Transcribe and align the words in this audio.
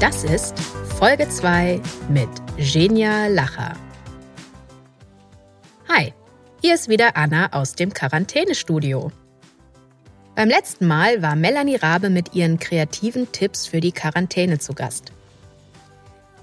Das 0.00 0.22
ist 0.22 0.56
Folge 0.96 1.28
2 1.28 1.80
mit 2.08 2.28
Genia 2.56 3.26
Lacher. 3.26 3.72
Hi, 5.88 6.14
hier 6.62 6.76
ist 6.76 6.88
wieder 6.88 7.16
Anna 7.16 7.52
aus 7.52 7.74
dem 7.74 7.92
Quarantänestudio. 7.92 9.10
Beim 10.36 10.48
letzten 10.48 10.86
Mal 10.86 11.20
war 11.20 11.34
Melanie 11.34 11.74
Rabe 11.74 12.10
mit 12.10 12.32
ihren 12.36 12.60
kreativen 12.60 13.32
Tipps 13.32 13.66
für 13.66 13.80
die 13.80 13.90
Quarantäne 13.90 14.60
zu 14.60 14.72
Gast. 14.72 15.10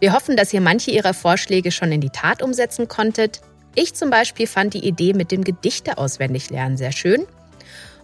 Wir 0.01 0.11
hoffen, 0.11 0.35
dass 0.35 0.53
ihr 0.53 0.59
manche 0.59 0.91
ihrer 0.91 1.13
Vorschläge 1.13 1.71
schon 1.71 1.93
in 1.93 2.01
die 2.01 2.09
Tat 2.09 2.43
umsetzen 2.43 2.89
konntet. 2.89 3.39
Ich 3.73 3.93
zum 3.93 4.09
Beispiel 4.09 4.47
fand 4.47 4.73
die 4.73 4.85
Idee 4.85 5.13
mit 5.13 5.31
dem 5.31 5.45
Gedichte 5.45 5.97
auswendig 5.97 6.49
lernen 6.49 6.75
sehr 6.75 6.91
schön 6.91 7.25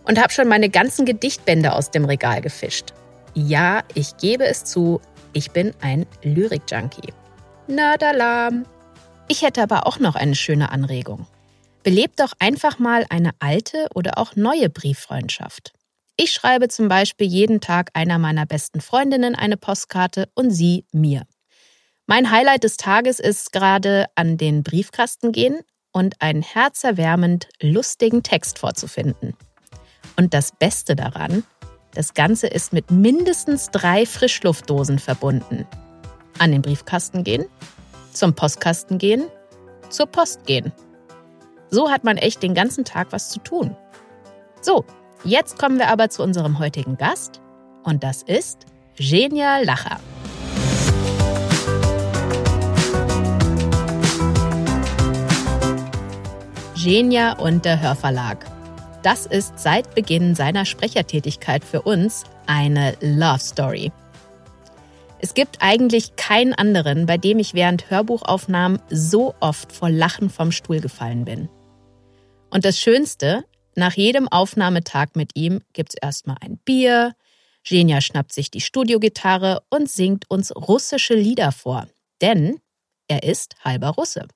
und 0.06 0.18
habe 0.18 0.32
schon 0.32 0.48
meine 0.48 0.70
ganzen 0.70 1.06
Gedichtbände 1.06 1.74
aus 1.74 1.92
dem 1.92 2.06
Regal 2.06 2.40
gefischt. 2.40 2.94
Ja, 3.34 3.84
ich 3.94 4.18
gebe 4.18 4.46
es 4.46 4.66
zu, 4.66 5.00
ich 5.34 5.52
bin 5.52 5.74
ein 5.82 6.06
Lyrik-Junkie. 6.24 7.14
Nerdalarm! 7.68 8.66
Ich 9.28 9.44
hätte 9.44 9.64
aber 9.64 9.88
auch 9.88 10.00
noch 10.00 10.16
eine 10.16 10.36
schöne 10.36 10.72
Anregung. 10.72 11.26
Belebt 11.84 12.20
doch 12.20 12.34
einfach 12.40 12.80
mal 12.80 13.06
eine 13.10 13.32
alte 13.40 13.88
oder 13.96 14.18
auch 14.18 14.36
neue 14.36 14.70
Brieffreundschaft. 14.70 15.74
Ich 16.18 16.32
schreibe 16.32 16.68
zum 16.68 16.90
Beispiel 16.90 17.28
jeden 17.28 17.62
Tag 17.62 17.90
einer 17.94 18.20
meiner 18.20 18.46
besten 18.46 18.82
Freundinnen 18.82 19.36
eine 19.36 19.58
Postkarte 19.58 20.30
und 20.36 20.52
sie 20.52 20.86
mir. 20.92 21.24
Mein 22.06 22.30
Highlight 22.30 22.64
des 22.64 22.78
Tages 22.78 23.20
ist 23.20 23.54
gerade 23.54 24.08
an 24.16 24.38
den 24.38 24.64
Briefkasten 24.64 25.32
gehen 25.32 25.62
und 25.92 26.22
einen 26.22 26.42
herzerwärmend 26.42 27.48
lustigen 27.62 28.22
Text 28.22 28.60
vorzufinden. 28.60 29.36
Und 30.18 30.34
das 30.34 30.52
Beste 30.52 30.96
daran, 30.96 31.44
das 31.94 32.14
Ganze 32.14 32.48
ist 32.48 32.72
mit 32.72 32.90
mindestens 32.90 33.70
drei 33.70 34.06
Frischluftdosen 34.06 35.00
verbunden. 35.00 35.68
An 36.40 36.52
den 36.52 36.62
Briefkasten 36.62 37.24
gehen, 37.24 37.46
zum 38.14 38.34
Postkasten 38.34 38.98
gehen, 38.98 39.26
zur 39.90 40.06
Post 40.06 40.46
gehen. 40.46 40.72
So 41.70 41.92
hat 41.92 42.04
man 42.04 42.18
echt 42.18 42.44
den 42.44 42.54
ganzen 42.54 42.86
Tag 42.86 43.08
was 43.12 43.30
zu 43.30 43.40
tun. 43.40 43.76
So, 44.62 44.86
jetzt 45.24 45.60
kommen 45.60 45.80
wir 45.80 45.90
aber 45.90 46.10
zu 46.10 46.24
unserem 46.24 46.60
heutigen 46.60 46.98
Gast 46.98 47.42
und 47.84 48.04
das 48.04 48.24
ist 48.24 48.66
Genia 48.96 49.60
Lacher. 49.60 50.00
Genia 56.76 57.34
und 57.34 57.66
der 57.66 57.80
Hörverlag. 57.80 58.61
Das 59.04 59.26
ist 59.26 59.58
seit 59.58 59.96
Beginn 59.96 60.36
seiner 60.36 60.64
Sprechertätigkeit 60.64 61.66
für 61.66 61.82
uns 61.82 62.24
eine 62.46 62.96
Love 63.02 63.40
Story. 63.40 63.92
Es 65.20 65.34
gibt 65.34 65.58
eigentlich 65.60 66.16
keinen 66.16 66.54
anderen, 66.54 67.08
bei 67.08 67.18
dem 67.18 67.40
ich 67.40 67.56
während 67.56 67.90
Hörbuchaufnahmen 67.90 68.80
so 68.90 69.34
oft 69.40 69.72
vor 69.72 69.90
Lachen 69.90 70.30
vom 70.30 70.52
Stuhl 70.52 70.82
gefallen 70.82 71.26
bin. 71.26 71.50
Und 72.52 72.64
das 72.64 72.78
Schönste, 72.78 73.44
nach 73.76 73.94
jedem 73.94 74.28
Aufnahmetag 74.28 75.10
mit 75.16 75.32
ihm 75.36 75.62
gibt's 75.74 75.96
erstmal 76.00 76.38
ein 76.42 76.58
Bier, 76.58 77.16
Genia 77.64 78.02
schnappt 78.02 78.34
sich 78.34 78.52
die 78.52 78.62
Studiogitarre 78.62 79.62
und 79.70 79.90
singt 79.90 80.30
uns 80.30 80.56
russische 80.56 81.14
Lieder 81.16 81.52
vor, 81.52 81.88
denn 82.22 82.60
er 83.08 83.24
ist 83.24 83.56
halber 83.64 83.90
Russe. 83.90 84.28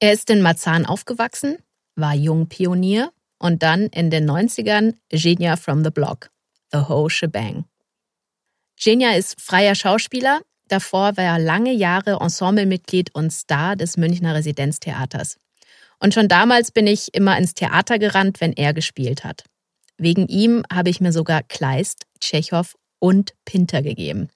Er 0.00 0.12
ist 0.12 0.30
in 0.30 0.40
Marzahn 0.40 0.86
aufgewachsen, 0.86 1.58
war 1.96 2.14
Jungpionier 2.14 3.12
und 3.40 3.64
dann 3.64 3.86
in 3.88 4.10
den 4.10 4.30
90ern 4.30 4.94
Genia 5.08 5.56
from 5.56 5.82
the 5.82 5.90
Block, 5.90 6.30
The 6.70 6.78
Whole 6.88 7.10
Shebang. 7.10 7.64
Genia 8.76 9.16
ist 9.16 9.40
freier 9.40 9.74
Schauspieler, 9.74 10.40
davor 10.68 11.16
war 11.16 11.24
er 11.24 11.38
lange 11.38 11.72
Jahre 11.72 12.18
Ensemblemitglied 12.20 13.14
und 13.14 13.32
Star 13.32 13.74
des 13.74 13.96
Münchner 13.96 14.34
Residenztheaters. 14.34 15.38
Und 15.98 16.14
schon 16.14 16.28
damals 16.28 16.70
bin 16.70 16.86
ich 16.86 17.12
immer 17.12 17.36
ins 17.36 17.54
Theater 17.54 17.98
gerannt, 17.98 18.40
wenn 18.40 18.52
er 18.52 18.72
gespielt 18.72 19.24
hat. 19.24 19.44
Wegen 19.98 20.28
ihm 20.28 20.62
habe 20.72 20.88
ich 20.88 21.00
mir 21.00 21.12
sogar 21.12 21.42
Kleist, 21.42 22.06
Tschechow 22.20 22.74
und 22.98 23.34
Pinter 23.44 23.82
gegeben. 23.82 24.30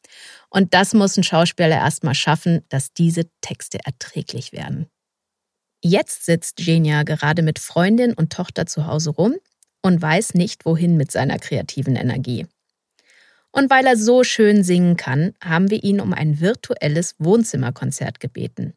Und 0.51 0.75
das 0.75 0.93
muss 0.93 1.17
ein 1.17 1.25
Schauspieler 1.25 1.71
erstmal 1.71 2.15
schaffen, 2.15 2.65
dass 2.69 2.93
diese 2.93 3.31
Texte 3.41 3.79
erträglich 3.85 4.53
werden. 4.53 4.89
Jetzt 5.87 6.25
sitzt 6.25 6.57
Genia 6.57 7.03
gerade 7.03 7.43
mit 7.43 7.59
Freundin 7.59 8.15
und 8.15 8.33
Tochter 8.33 8.65
zu 8.65 8.87
Hause 8.87 9.11
rum 9.11 9.35
und 9.83 10.01
weiß 10.01 10.33
nicht, 10.33 10.65
wohin 10.65 10.97
mit 10.97 11.13
seiner 11.13 11.39
kreativen 11.39 11.95
Energie. 11.95 12.47
Und 13.53 13.69
weil 13.69 13.85
er 13.85 13.99
so 13.99 14.25
schön 14.25 14.65
singen 14.65 14.97
kann, 14.97 15.35
haben 15.45 15.71
wir 15.71 15.85
ihn 15.85 16.01
um 16.01 16.15
ein 16.15 16.41
virtuelles 16.41 17.17
Wohnzimmerkonzert 17.19 18.19
gebeten. 18.19 18.73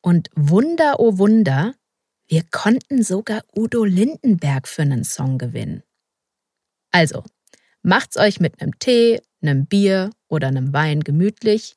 Und 0.00 0.30
Wunder, 0.36 1.00
oh 1.00 1.18
Wunder, 1.18 1.74
wir 2.28 2.44
konnten 2.52 3.02
sogar 3.02 3.42
Udo 3.56 3.84
Lindenberg 3.84 4.68
für 4.68 4.82
einen 4.82 5.02
Song 5.02 5.38
gewinnen. 5.38 5.82
Also, 6.92 7.24
macht's 7.82 8.16
euch 8.16 8.38
mit 8.38 8.62
einem 8.62 8.78
Tee, 8.78 9.20
einem 9.42 9.66
Bier 9.66 10.10
oder 10.28 10.46
einem 10.46 10.72
Wein 10.72 11.00
gemütlich. 11.00 11.76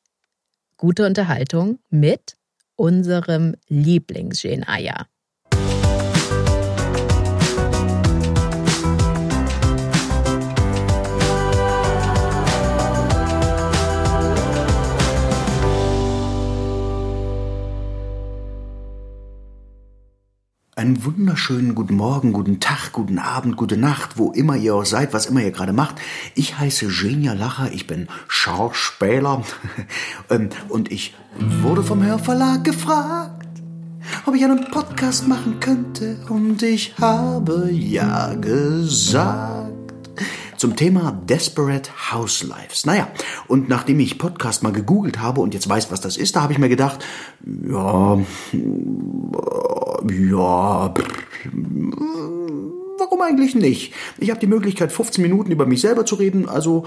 Gute 0.78 1.08
Unterhaltung 1.08 1.80
mit 1.90 2.38
unserem 2.82 3.54
Lieblingsgeneier. 3.68 5.06
Einen 20.82 21.06
wunderschönen 21.06 21.76
guten 21.76 21.94
Morgen, 21.94 22.34
guten 22.34 22.60
Tag, 22.60 22.92
guten 22.92 23.20
Abend, 23.20 23.56
gute 23.56 23.78
Nacht, 23.78 24.18
wo 24.18 24.32
immer 24.32 24.56
ihr 24.56 24.74
auch 24.74 24.84
seid, 24.84 25.14
was 25.14 25.28
immer 25.28 25.44
ihr 25.44 25.52
gerade 25.52 25.74
macht. 25.74 25.98
Ich 26.34 26.58
heiße 26.58 26.88
Genia 26.88 27.34
Lacher, 27.34 27.72
ich 27.72 27.86
bin 27.86 28.08
Schauspieler 28.28 29.44
ähm, 30.32 30.50
und 30.70 30.92
ich 30.92 31.14
wurde 31.62 31.84
vom 31.84 32.04
Hörverlag 32.04 32.64
gefragt, 32.64 33.48
ob 34.26 34.34
ich 34.34 34.44
einen 34.44 34.72
Podcast 34.72 35.28
machen 35.28 35.60
könnte 35.60 36.18
und 36.30 36.64
ich 36.64 36.96
habe 37.00 37.70
ja 37.72 38.34
gesagt 38.34 39.61
zum 40.62 40.76
Thema 40.76 41.12
Desperate 41.12 41.90
Housewives. 42.12 42.86
Naja, 42.86 43.08
und 43.48 43.68
nachdem 43.68 44.00
ich 44.00 44.20
Podcast 44.20 44.62
mal 44.62 44.72
gegoogelt 44.72 45.20
habe 45.20 45.42
und 45.42 45.56
jetzt 45.56 45.68
weiß, 45.68 45.90
was 45.90 46.02
das 46.02 46.18
ist, 46.18 46.36
da 46.36 46.44
habe 46.44 46.54
ich 46.54 46.60
mir 46.60 46.70
gedacht, 46.70 47.04
ja, 47.44 48.20
ja, 50.12 50.94
warum 53.00 53.22
eigentlich 53.24 53.56
nicht? 53.56 53.96
Ich 54.20 54.30
habe 54.30 54.40
die 54.40 54.46
Möglichkeit, 54.46 54.92
15 54.92 55.24
Minuten 55.24 55.50
über 55.50 55.66
mich 55.66 55.82
selber 55.82 56.06
zu 56.06 56.14
reden, 56.14 56.48
also 56.48 56.86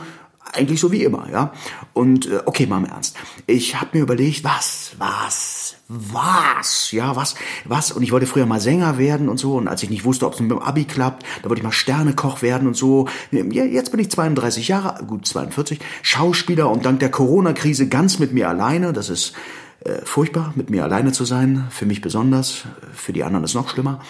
eigentlich 0.53 0.79
so 0.79 0.93
wie 0.93 1.03
immer, 1.03 1.29
ja. 1.33 1.53
Und 1.95 2.27
äh, 2.27 2.43
okay, 2.47 2.67
mal 2.67 2.79
im 2.79 2.85
Ernst. 2.85 3.17
Ich 3.49 3.81
habe 3.81 3.99
mir 3.99 4.05
überlegt, 4.05 4.45
was, 4.45 4.93
was, 4.99 5.54
was, 5.89 6.93
ja, 6.93 7.15
was, 7.15 7.35
was. 7.65 7.93
Und 7.93 8.03
ich 8.03 8.13
wollte 8.13 8.27
früher 8.27 8.47
mal 8.47 8.61
Sänger 8.61 8.97
werden 8.97 9.29
und 9.29 9.39
so. 9.39 9.57
Und 9.57 9.69
als 9.69 9.83
ich 9.83 9.91
nicht 9.91 10.05
wusste, 10.05 10.27
ob 10.27 10.35
es 10.35 10.41
mit 10.41 10.51
dem 10.51 10.59
Abi 10.59 10.85
klappt, 10.85 11.25
da 11.43 11.49
wollte 11.49 11.61
ich 11.61 11.65
mal 11.65 11.73
Sternekoch 11.73 12.43
werden 12.43 12.67
und 12.67 12.77
so. 12.77 13.07
Jetzt 13.31 13.91
bin 13.91 14.01
ich 14.01 14.11
32 14.11 14.69
Jahre, 14.69 15.05
gut 15.05 15.27
42, 15.27 15.81
Schauspieler 16.03 16.71
und 16.71 16.87
dank 16.87 17.01
der 17.01 17.11
Corona-Krise 17.11 17.89
ganz 17.89 18.19
mit 18.19 18.33
mir 18.33 18.49
alleine. 18.49 18.93
Das 18.93 19.11
ist 19.11 19.35
äh, 19.81 19.99
furchtbar, 20.05 20.53
mit 20.57 20.71
mir 20.71 20.85
alleine 20.85 21.13
zu 21.13 21.25
sein. 21.25 21.67
Für 21.71 21.87
mich 21.87 22.01
besonders, 22.01 22.65
für 22.95 23.13
die 23.13 23.23
anderen 23.23 23.45
ist 23.45 23.55
noch 23.55 23.69
schlimmer. 23.69 24.01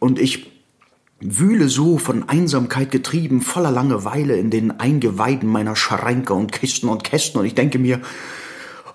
Und 0.00 0.18
ich 0.18 0.50
wühle 1.20 1.68
so 1.68 1.98
von 1.98 2.28
Einsamkeit 2.28 2.90
getrieben, 2.90 3.40
voller 3.42 3.70
Langeweile 3.70 4.36
in 4.36 4.50
den 4.50 4.80
Eingeweiden 4.80 5.48
meiner 5.48 5.76
Schränke 5.76 6.34
und 6.34 6.50
Kisten 6.50 6.88
und 6.88 7.04
Kästen 7.04 7.40
und 7.40 7.46
ich 7.46 7.54
denke 7.54 7.78
mir, 7.78 8.00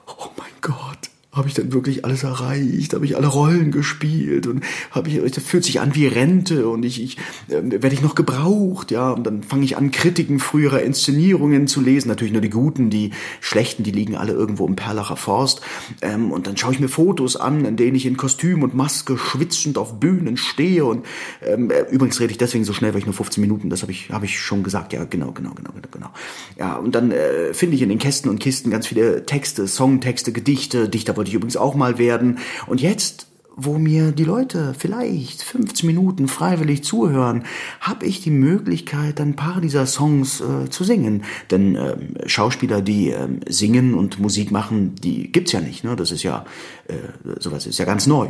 oh 0.07 0.27
mein 0.37 0.47
Gott, 0.61 1.06
habe 1.37 1.47
ich 1.47 1.53
dann 1.53 1.71
wirklich 1.71 2.05
alles 2.05 2.23
erreicht, 2.23 2.93
habe 2.93 3.05
ich 3.05 3.15
alle 3.15 3.27
Rollen 3.27 3.71
gespielt? 3.71 4.47
Und 4.47 4.63
habe 4.91 5.09
ich, 5.09 5.31
das 5.31 5.43
fühlt 5.43 5.63
sich 5.63 5.79
an 5.79 5.95
wie 5.95 6.07
Rente 6.07 6.67
und 6.67 6.83
ich, 6.83 7.01
ich 7.01 7.17
äh, 7.49 7.61
werde 7.63 7.93
ich 7.93 8.01
noch 8.01 8.15
gebraucht, 8.15 8.91
ja, 8.91 9.11
und 9.11 9.23
dann 9.23 9.43
fange 9.43 9.63
ich 9.63 9.77
an, 9.77 9.91
Kritiken 9.91 10.39
früherer 10.39 10.81
Inszenierungen 10.81 11.67
zu 11.67 11.81
lesen, 11.81 12.09
natürlich 12.09 12.33
nur 12.33 12.41
die 12.41 12.49
guten, 12.49 12.89
die 12.89 13.11
schlechten, 13.39 13.83
die 13.83 13.91
liegen 13.91 14.15
alle 14.15 14.33
irgendwo 14.33 14.67
im 14.67 14.75
Perlacher 14.75 15.17
Forst, 15.17 15.61
ähm, 16.01 16.31
und 16.31 16.47
dann 16.47 16.57
schaue 16.57 16.73
ich 16.73 16.79
mir 16.79 16.89
Fotos 16.89 17.35
an, 17.35 17.65
in 17.65 17.77
denen 17.77 17.95
ich 17.95 18.05
in 18.05 18.17
Kostüm 18.17 18.63
und 18.63 18.73
Maske 18.73 19.17
schwitzend 19.17 19.77
auf 19.77 19.99
Bühnen 19.99 20.37
stehe. 20.37 20.85
Und 20.85 21.05
ähm, 21.45 21.69
äh, 21.69 21.81
übrigens 21.89 22.19
rede 22.19 22.31
ich 22.31 22.37
deswegen 22.37 22.63
so 22.63 22.73
schnell, 22.73 22.93
weil 22.93 22.99
ich 22.99 23.05
nur 23.05 23.13
15 23.13 23.41
Minuten, 23.41 23.69
das 23.69 23.81
habe 23.81 23.91
ich, 23.91 24.09
habe 24.09 24.25
ich 24.25 24.39
schon 24.39 24.63
gesagt, 24.63 24.93
ja, 24.93 25.03
genau, 25.05 25.31
genau, 25.31 25.51
genau, 25.51 25.71
genau, 25.71 25.87
genau. 25.91 26.09
Ja, 26.57 26.77
und 26.77 26.95
dann 26.95 27.11
äh, 27.11 27.53
finde 27.53 27.75
ich 27.75 27.81
in 27.81 27.89
den 27.89 27.99
Kästen 27.99 28.29
und 28.29 28.39
Kisten 28.39 28.71
ganz 28.71 28.87
viele 28.87 29.25
Texte, 29.25 29.67
Songtexte, 29.67 30.31
Gedichte, 30.31 30.89
Dichter 30.89 31.17
wollte 31.17 31.26
ich 31.27 31.33
übrigens 31.33 31.57
auch 31.57 31.75
mal 31.75 31.97
werden. 31.97 32.39
Und 32.67 32.81
jetzt, 32.81 33.27
wo 33.55 33.77
mir 33.77 34.11
die 34.11 34.23
Leute 34.23 34.75
vielleicht 34.77 35.41
15 35.41 35.87
Minuten 35.87 36.27
freiwillig 36.27 36.83
zuhören, 36.83 37.43
habe 37.79 38.05
ich 38.05 38.21
die 38.21 38.31
Möglichkeit, 38.31 39.19
ein 39.19 39.35
paar 39.35 39.61
dieser 39.61 39.85
Songs 39.85 40.41
äh, 40.41 40.69
zu 40.69 40.83
singen. 40.83 41.23
Denn 41.49 41.75
äh, 41.75 41.97
Schauspieler, 42.27 42.81
die 42.81 43.11
äh, 43.11 43.27
singen 43.47 43.93
und 43.93 44.19
Musik 44.19 44.51
machen, 44.51 44.95
die 44.95 45.31
gibt's 45.31 45.51
ja 45.51 45.61
nicht. 45.61 45.83
Ne? 45.83 45.95
Das 45.95 46.11
ist 46.11 46.23
ja 46.23 46.45
äh, 46.87 47.39
sowas 47.39 47.65
ist 47.65 47.79
ja 47.79 47.85
ganz 47.85 48.07
neu. 48.07 48.29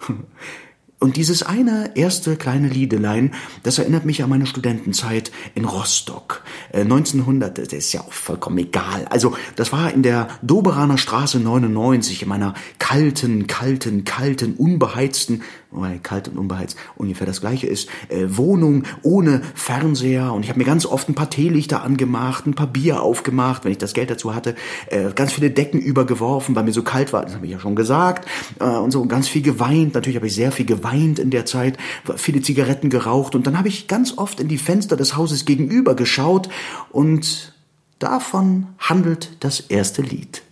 Und 1.02 1.16
dieses 1.16 1.42
eine 1.42 1.96
erste 1.96 2.36
kleine 2.36 2.68
Liedelein, 2.68 3.34
das 3.64 3.80
erinnert 3.80 4.04
mich 4.04 4.22
an 4.22 4.30
meine 4.30 4.46
Studentenzeit 4.46 5.32
in 5.56 5.64
Rostock. 5.64 6.44
Äh, 6.70 6.82
1900, 6.82 7.58
das 7.58 7.72
ist 7.72 7.92
ja 7.92 8.02
auch 8.02 8.12
vollkommen 8.12 8.58
egal. 8.58 9.06
Also, 9.10 9.34
das 9.56 9.72
war 9.72 9.92
in 9.92 10.04
der 10.04 10.28
Doberaner 10.42 10.98
Straße 10.98 11.40
99, 11.40 12.22
in 12.22 12.28
meiner 12.28 12.54
kalten, 12.78 13.48
kalten, 13.48 14.04
kalten, 14.04 14.54
unbeheizten 14.54 15.42
weil 15.72 15.98
kalt 15.98 16.28
und 16.28 16.38
unbeheizt 16.38 16.76
ungefähr 16.96 17.26
das 17.26 17.40
gleiche 17.40 17.66
ist, 17.66 17.88
äh, 18.08 18.26
Wohnung 18.28 18.84
ohne 19.02 19.42
Fernseher. 19.54 20.32
Und 20.32 20.44
ich 20.44 20.48
habe 20.48 20.58
mir 20.58 20.64
ganz 20.64 20.86
oft 20.86 21.08
ein 21.08 21.14
paar 21.14 21.30
Teelichter 21.30 21.82
angemacht, 21.82 22.46
ein 22.46 22.54
paar 22.54 22.66
Bier 22.66 23.02
aufgemacht, 23.02 23.64
wenn 23.64 23.72
ich 23.72 23.78
das 23.78 23.94
Geld 23.94 24.10
dazu 24.10 24.34
hatte, 24.34 24.54
äh, 24.88 25.10
ganz 25.14 25.32
viele 25.32 25.50
Decken 25.50 25.80
übergeworfen, 25.80 26.54
weil 26.54 26.64
mir 26.64 26.72
so 26.72 26.82
kalt 26.82 27.12
war, 27.12 27.22
das 27.22 27.34
habe 27.34 27.46
ich 27.46 27.52
ja 27.52 27.58
schon 27.58 27.76
gesagt, 27.76 28.28
äh, 28.60 28.64
und 28.64 28.90
so 28.90 29.04
ganz 29.06 29.28
viel 29.28 29.42
geweint, 29.42 29.94
natürlich 29.94 30.16
habe 30.16 30.26
ich 30.26 30.34
sehr 30.34 30.52
viel 30.52 30.66
geweint 30.66 31.18
in 31.18 31.30
der 31.30 31.46
Zeit, 31.46 31.78
viele 32.16 32.42
Zigaretten 32.42 32.90
geraucht. 32.90 33.34
Und 33.34 33.46
dann 33.46 33.58
habe 33.58 33.68
ich 33.68 33.88
ganz 33.88 34.16
oft 34.18 34.40
in 34.40 34.48
die 34.48 34.58
Fenster 34.58 34.96
des 34.96 35.16
Hauses 35.16 35.44
gegenüber 35.44 35.94
geschaut. 35.94 36.48
Und 36.90 37.54
davon 37.98 38.68
handelt 38.78 39.36
das 39.40 39.60
erste 39.60 40.02
Lied. 40.02 40.42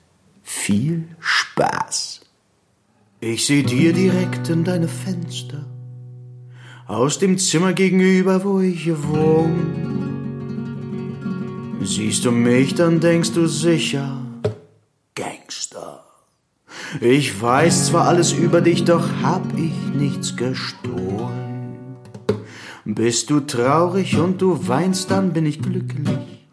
Viel 0.43 1.09
Spaß. 1.21 2.10
Ich 3.23 3.45
seh 3.45 3.63
dir 3.63 3.93
direkt 3.93 4.49
in 4.49 4.65
deine 4.65 4.89
Fenster, 4.89 5.67
aus 6.87 7.19
dem 7.19 7.37
Zimmer 7.37 7.75
gegenüber, 7.75 8.43
wo 8.45 8.61
ich 8.61 8.91
wohne. 8.91 9.91
Siehst 11.83 12.25
du 12.25 12.31
mich, 12.31 12.75
dann 12.77 12.99
denkst 12.99 13.33
du 13.33 13.47
sicher, 13.47 14.17
Gangster. 15.15 16.03
Ich 17.03 17.43
weiß 17.43 17.89
zwar 17.89 18.09
alles 18.09 18.33
über 18.33 18.63
dich, 18.63 18.85
doch 18.85 19.07
hab 19.23 19.45
ich 19.55 19.95
nichts 19.95 20.35
gestohlen. 20.35 21.77
Bist 22.87 23.29
du 23.29 23.41
traurig 23.41 24.17
und 24.17 24.41
du 24.41 24.67
weinst, 24.67 25.11
dann 25.11 25.35
bin 25.35 25.45
ich 25.45 25.61
glücklich. 25.61 26.49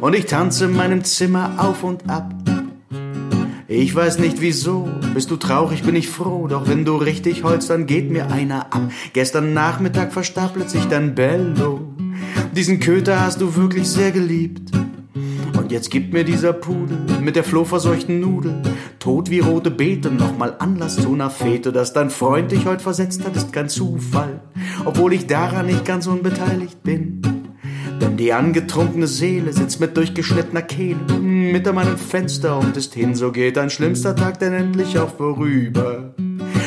Und 0.00 0.16
ich 0.16 0.26
tanze 0.26 0.64
in 0.64 0.72
meinem 0.72 1.04
Zimmer 1.04 1.54
auf 1.58 1.84
und 1.84 2.10
ab 2.10 2.34
ich 3.72 3.94
weiß 3.94 4.18
nicht 4.18 4.40
wieso, 4.40 4.88
bist 5.14 5.30
du 5.30 5.36
traurig, 5.36 5.84
bin 5.84 5.94
ich 5.94 6.08
froh, 6.08 6.48
doch 6.48 6.66
wenn 6.66 6.84
du 6.84 6.96
richtig 6.96 7.44
holst, 7.44 7.70
dann 7.70 7.86
geht 7.86 8.10
mir 8.10 8.28
einer 8.28 8.74
ab. 8.74 8.90
Gestern 9.12 9.54
Nachmittag 9.54 10.12
verstarb 10.12 10.54
plötzlich 10.54 10.86
dein 10.86 11.14
Bello. 11.14 11.80
Diesen 12.56 12.80
Köter 12.80 13.20
hast 13.20 13.40
du 13.40 13.54
wirklich 13.54 13.88
sehr 13.88 14.10
geliebt. 14.10 14.72
Und 15.56 15.70
jetzt 15.70 15.92
gibt 15.92 16.12
mir 16.12 16.24
dieser 16.24 16.52
Pudel 16.52 16.98
mit 17.20 17.36
der 17.36 17.44
flohverseuchten 17.44 18.18
Nudel 18.18 18.60
tot 18.98 19.30
wie 19.30 19.38
rote 19.38 19.70
Beete 19.70 20.10
nochmal 20.10 20.56
Anlass 20.58 20.96
zu 20.96 21.14
einer 21.14 21.30
Fete. 21.30 21.70
Dass 21.70 21.92
dein 21.92 22.10
Freund 22.10 22.50
dich 22.50 22.66
heute 22.66 22.82
versetzt 22.82 23.24
hat, 23.24 23.36
ist 23.36 23.52
kein 23.52 23.68
Zufall, 23.68 24.40
obwohl 24.84 25.12
ich 25.12 25.28
daran 25.28 25.66
nicht 25.66 25.84
ganz 25.84 26.08
unbeteiligt 26.08 26.82
bin. 26.82 27.22
Denn 28.00 28.16
die 28.16 28.32
angetrunkene 28.32 29.06
Seele 29.06 29.52
sitzt 29.52 29.78
mit 29.78 29.96
durchgeschnittener 29.96 30.62
Kehle 30.62 30.98
hinter 31.40 31.72
meinem 31.72 31.96
Fenster 31.96 32.58
und 32.58 32.76
ist 32.76 32.94
hin, 32.94 33.14
so 33.14 33.32
geht 33.32 33.58
ein 33.58 33.70
schlimmster 33.70 34.14
Tag 34.14 34.38
denn 34.38 34.52
endlich 34.52 34.98
auch 34.98 35.16
vorüber. 35.16 36.14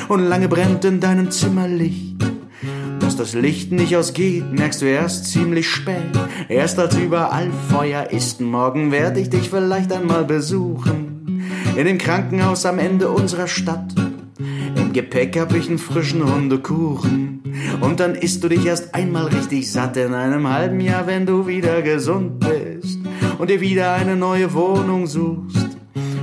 Und 0.09 0.25
lange 0.25 0.47
brennt 0.47 0.85
in 0.85 0.99
deinem 0.99 1.31
Zimmer 1.31 1.67
Licht. 1.67 2.23
Dass 2.99 3.15
das 3.15 3.33
Licht 3.33 3.71
nicht 3.71 3.95
ausgeht, 3.95 4.51
merkst 4.51 4.81
du 4.81 4.85
erst 4.85 5.25
ziemlich 5.25 5.69
spät. 5.69 6.11
Erst 6.49 6.79
als 6.79 6.97
überall 6.97 7.49
Feuer 7.69 8.09
ist, 8.11 8.41
morgen 8.41 8.91
werde 8.91 9.19
ich 9.19 9.29
dich 9.29 9.49
vielleicht 9.49 9.91
einmal 9.91 10.25
besuchen. 10.25 11.43
In 11.75 11.85
dem 11.85 11.97
Krankenhaus 11.97 12.65
am 12.65 12.79
Ende 12.79 13.09
unserer 13.09 13.47
Stadt. 13.47 13.93
Im 14.75 14.93
Gepäck 14.93 15.39
hab 15.39 15.53
ich 15.53 15.67
einen 15.67 15.79
frischen 15.79 16.23
Hundekuchen. 16.23 17.41
Und 17.81 17.99
dann 17.99 18.15
isst 18.15 18.43
du 18.43 18.49
dich 18.49 18.65
erst 18.65 18.95
einmal 18.95 19.27
richtig 19.27 19.71
satt 19.71 19.97
in 19.97 20.13
einem 20.13 20.47
halben 20.47 20.79
Jahr, 20.79 21.07
wenn 21.07 21.25
du 21.25 21.47
wieder 21.47 21.81
gesund 21.81 22.39
bist 22.39 22.99
und 23.43 23.49
dir 23.49 23.59
wieder 23.59 23.91
eine 23.91 24.15
neue 24.15 24.53
Wohnung 24.53 25.05
suchst. 25.05 25.75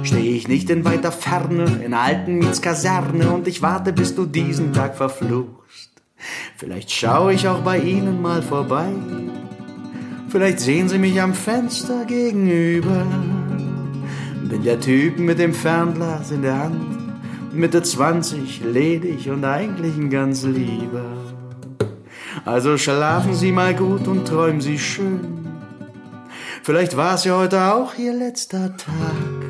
Stehe 0.03 0.35
ich 0.35 0.49
nicht 0.49 0.71
in 0.71 0.87
weiter 0.87 1.13
Ferne, 1.13 1.67
in 1.85 1.93
alten 1.93 2.39
Mietskaserne 2.39 3.31
und 3.31 3.47
ich 3.47 3.61
warte, 3.61 3.93
bis 3.93 4.15
du 4.15 4.25
diesen 4.25 4.73
Tag 4.73 4.97
verfluchst. 4.97 5.91
Vielleicht 6.57 6.91
schaue 6.91 7.35
ich 7.35 7.47
auch 7.47 7.61
bei 7.61 7.79
Ihnen 7.79 8.23
mal 8.23 8.41
vorbei. 8.41 8.89
Vielleicht 10.31 10.61
sehen 10.61 10.89
Sie 10.89 10.97
mich 10.97 11.21
am 11.21 11.35
Fenster 11.35 12.07
gegenüber. 12.07 13.05
Bin 14.49 14.63
der 14.65 14.81
Typ 14.81 15.19
mit 15.19 15.39
dem 15.39 15.53
Fernglas 15.53 16.31
in 16.31 16.41
der 16.41 16.59
Hand, 16.59 17.53
Mitte 17.53 17.83
20, 17.83 18.63
ledig 18.65 19.29
und 19.29 19.45
eigentlich 19.45 19.95
ein 19.95 20.09
ganz 20.09 20.45
lieber. 20.45 21.05
Also 22.47 22.79
schlafen 22.79 23.35
Sie 23.35 23.53
mal 23.53 23.75
gut 23.75 24.09
und 24.09 24.27
träumen 24.27 24.63
Sie 24.63 24.79
schön. 24.79 25.40
Vielleicht 26.63 26.97
war 26.97 27.15
es 27.15 27.25
ja 27.25 27.37
heute 27.37 27.73
auch 27.73 27.97
ihr 27.97 28.13
letzter 28.13 28.77
Tag. 28.77 29.41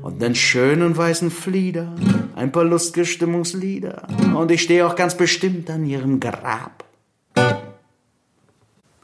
Und 0.00 0.22
einen 0.22 0.34
schönen 0.34 0.96
weißen 0.96 1.30
Flieder, 1.30 1.94
ein 2.34 2.52
paar 2.52 2.64
lustige 2.64 3.04
Stimmungslieder. 3.04 4.06
Und 4.34 4.50
ich 4.50 4.62
stehe 4.62 4.86
auch 4.86 4.96
ganz 4.96 5.16
bestimmt 5.16 5.68
an 5.70 5.84
ihrem 5.84 6.20
Grab. 6.20 6.84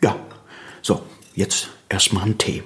Ja, 0.03 0.17
so, 0.83 1.03
jetzt 1.35 1.71
erstmal 1.89 2.25
einen 2.25 2.39
Tee. 2.39 2.63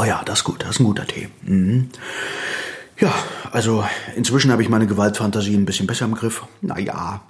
Oh 0.00 0.04
ja, 0.04 0.22
das 0.24 0.27
ist 0.38 0.44
gut, 0.44 0.62
das 0.62 0.70
ist 0.70 0.80
ein 0.80 0.84
guter 0.84 1.06
Tee. 1.06 1.28
Mhm. 1.42 1.90
Ja, 2.98 3.12
also 3.52 3.84
inzwischen 4.16 4.50
habe 4.50 4.62
ich 4.62 4.68
meine 4.68 4.86
Gewaltfantasie 4.86 5.54
ein 5.54 5.64
bisschen 5.64 5.86
besser 5.86 6.04
im 6.04 6.14
Griff. 6.14 6.44
Naja, 6.60 7.22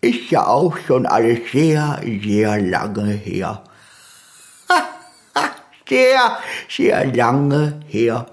ist 0.00 0.30
ja 0.30 0.46
auch 0.46 0.76
schon 0.86 1.06
alles 1.06 1.40
sehr, 1.52 2.00
sehr 2.22 2.60
lange 2.60 3.12
her. 3.12 3.62
sehr, 5.88 6.38
sehr 6.68 7.14
lange 7.14 7.80
her. 7.86 8.26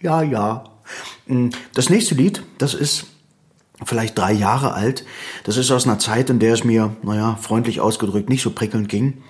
Ja, 0.00 0.22
ja. 0.22 0.64
Mhm. 1.26 1.50
Das 1.74 1.90
nächste 1.90 2.14
Lied, 2.14 2.42
das 2.58 2.74
ist 2.74 3.06
vielleicht 3.84 4.18
drei 4.18 4.32
Jahre 4.32 4.74
alt. 4.74 5.04
Das 5.44 5.56
ist 5.56 5.70
aus 5.70 5.86
einer 5.86 5.98
Zeit, 5.98 6.30
in 6.30 6.38
der 6.38 6.54
es 6.54 6.64
mir, 6.64 6.96
naja, 7.02 7.36
freundlich 7.40 7.80
ausgedrückt, 7.80 8.28
nicht 8.28 8.42
so 8.42 8.50
prickelnd 8.50 8.88
ging. 8.88 9.22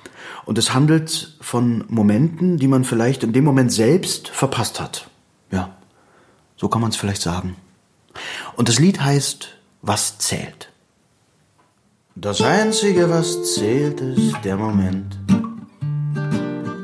Und 0.45 0.59
es 0.59 0.73
handelt 0.73 1.37
von 1.41 1.85
Momenten, 1.89 2.57
die 2.57 2.69
man 2.69 2.85
vielleicht 2.85 3.23
in 3.23 3.33
dem 3.33 3.45
Moment 3.45 3.73
selbst 3.73 4.29
verpasst 4.29 4.81
hat. 4.81 5.09
Ja, 5.51 5.77
so 6.57 6.69
kann 6.69 6.81
man 6.81 6.91
es 6.91 6.97
vielleicht 6.97 7.23
sagen. 7.23 7.57
Und 8.57 8.69
das 8.69 8.79
Lied 8.79 9.01
heißt 9.01 9.57
Was 9.83 10.19
zählt? 10.19 10.71
Das 12.15 12.41
Einzige, 12.41 13.09
was 13.11 13.55
zählt, 13.55 14.01
ist 14.01 14.37
der 14.43 14.57
Moment. 14.57 15.17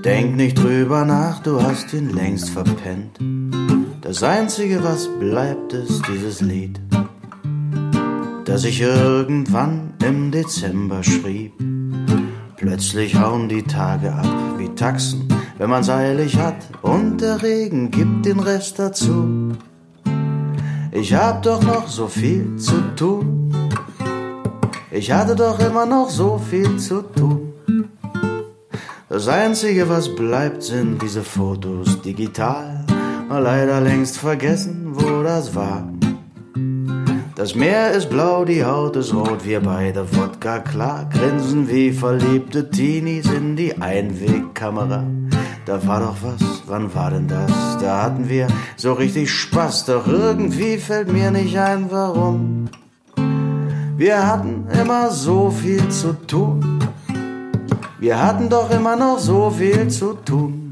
Denk 0.05 0.37
nicht 0.37 0.59
drüber 0.59 1.05
nach, 1.05 1.43
du 1.43 1.61
hast 1.61 1.93
ihn 1.93 2.11
längst 2.11 2.51
verpennt. 2.51 3.19
Das 4.01 4.23
Einzige, 4.23 4.85
was 4.85 5.09
bleibt, 5.19 5.73
ist 5.73 6.03
dieses 6.07 6.43
Lied, 6.43 6.79
das 8.45 8.65
ich 8.65 8.81
irgendwann 8.81 9.95
im 10.07 10.31
Dezember 10.31 11.03
schrieb. 11.03 11.53
Plötzlich 12.57 13.19
hauen 13.19 13.49
die 13.49 13.63
Tage 13.63 14.13
ab 14.13 14.27
wie 14.59 14.69
Taxen, 14.75 15.29
wenn 15.59 15.71
man's 15.71 15.89
eilig 15.89 16.39
hat 16.39 16.57
und 16.83 17.21
der 17.21 17.43
Regen 17.43 17.91
gibt 17.91 18.27
den 18.27 18.41
Rest 18.41 18.79
dazu. 18.79 19.53
Ich 20.93 21.13
hab 21.15 21.43
doch 21.43 21.63
noch 21.63 21.89
so 21.89 22.07
viel 22.07 22.57
zu 22.57 22.81
tun. 22.97 23.53
Ich 24.91 25.11
hatte 25.11 25.35
doch 25.35 25.59
immer 25.59 25.87
noch 25.87 26.09
so 26.09 26.39
viel 26.39 26.77
zu 26.79 27.03
tun. 27.03 27.53
Das 29.09 29.29
Einzige, 29.29 29.89
was 29.89 30.15
bleibt, 30.15 30.63
sind 30.63 31.03
diese 31.03 31.23
Fotos 31.23 32.01
digital. 32.03 32.85
Leider 33.29 33.81
längst 33.81 34.19
vergessen, 34.19 34.93
wo 34.93 35.23
das 35.23 35.55
war. 35.55 35.94
Das 37.37 37.57
Meer 37.57 37.91
ist 37.91 38.11
blau, 38.11 38.45
die 38.45 38.65
Haut 38.65 38.95
ist 38.95 39.13
rot, 39.13 39.45
wir 39.45 39.61
beide 39.61 40.07
Wodka 40.17 40.61
klar, 40.61 41.09
grinsen 41.11 41.69
wie 41.69 41.91
verliebte 41.91 42.71
Teenies 42.71 43.27
in 43.27 43.57
die 43.57 43.77
Einwegkamera. 43.77 45.05
Da 45.67 45.85
war 45.85 45.99
doch 45.99 46.17
was, 46.23 46.63
wann 46.67 46.95
war 46.95 47.11
denn 47.11 47.27
das? 47.27 47.51
Da 47.81 48.05
hatten 48.05 48.29
wir 48.29 48.47
so 48.77 48.93
richtig 48.93 49.33
Spaß, 49.33 49.87
doch 49.87 50.07
irgendwie 50.07 50.79
fällt 50.79 51.13
mir 51.13 51.33
nicht 51.33 51.59
ein, 51.59 51.87
warum. 51.91 52.69
Wir 53.97 54.29
hatten 54.29 54.69
immer 54.81 55.11
so 55.11 55.51
viel 55.51 55.89
zu 55.89 56.13
tun. 56.13 56.79
Wir 57.99 58.23
hatten 58.23 58.49
doch 58.49 58.71
immer 58.71 58.95
noch 58.95 59.19
so 59.19 59.51
viel 59.51 59.89
zu 59.89 60.15
tun. 60.25 60.64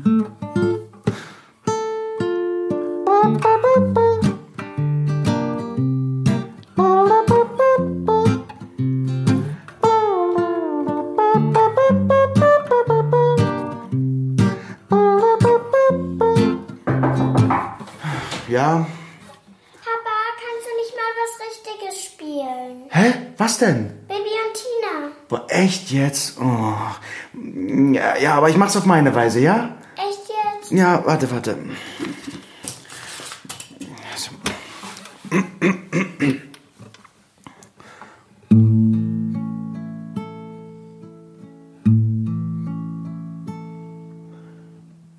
Denn? 23.62 23.90
Baby 24.09 24.35
und 24.45 24.54
Tina. 24.54 25.12
Boah, 25.28 25.47
echt 25.49 25.90
jetzt? 25.90 26.38
Oh. 26.40 26.75
Ja, 27.92 28.16
ja, 28.19 28.35
aber 28.35 28.50
ich 28.50 28.57
mach's 28.57 28.76
auf 28.76 28.87
meine 28.87 29.14
Weise, 29.14 29.40
ja? 29.40 29.76
Echt 29.97 30.28
jetzt? 30.28 30.73
Ja, 30.73 31.02
warte, 31.07 31.31
warte. 31.31 31.57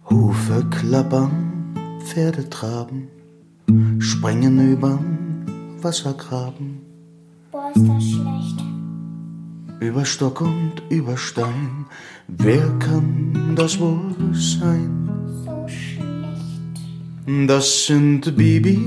Hufe 0.09 0.65
klappern, 0.69 2.00
Pferde 2.03 2.50
traben, 2.50 3.07
springen 4.00 4.73
übern 4.73 5.77
Wassergraben, 5.81 6.83
ist 7.75 7.88
das 7.88 8.03
schlecht. 8.03 8.63
über 9.80 10.06
Stock 10.06 10.42
und 10.42 10.82
über 10.89 11.18
Stein. 11.18 11.86
Wer 12.27 12.68
kann 12.80 13.53
das 13.56 13.80
wohl 13.80 14.15
sein? 14.34 15.10
So 15.46 15.68
schlecht. 15.68 17.50
Das 17.50 17.86
sind 17.86 18.36
Bibi 18.38 18.80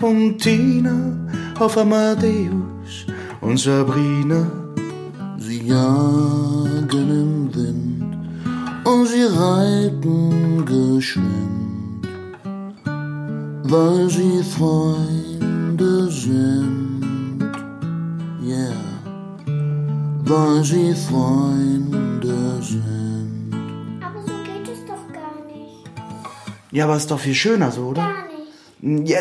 und 0.00 0.38
Tina 0.38 0.96
auf 1.58 1.76
Amadeus 1.76 3.06
und 3.40 3.58
Sabrina. 3.58 4.46
Sie 5.38 5.66
jagen 5.66 7.08
im 7.24 7.54
Wind 7.54 8.16
und 8.84 9.06
sie 9.06 9.24
reiten 9.24 10.64
geschwind, 10.66 12.06
weil 13.64 14.08
sie 14.10 14.42
Freunde 14.42 16.10
sind. 16.10 16.69
Weil 20.30 20.62
sie 20.62 20.94
Freunde 20.94 22.62
sind. 22.62 24.00
Aber 24.00 24.20
so 24.22 24.32
geht 24.44 24.68
es 24.72 24.84
doch 24.86 25.12
gar 25.12 25.44
nicht. 25.46 25.90
Ja, 26.70 26.84
aber 26.84 26.96
ist 26.96 27.10
doch 27.10 27.18
viel 27.18 27.34
schöner 27.34 27.72
so, 27.72 27.86
oder? 27.86 28.02
Gar 28.02 28.28
nicht. 29.02 29.08
Ja, 29.08 29.20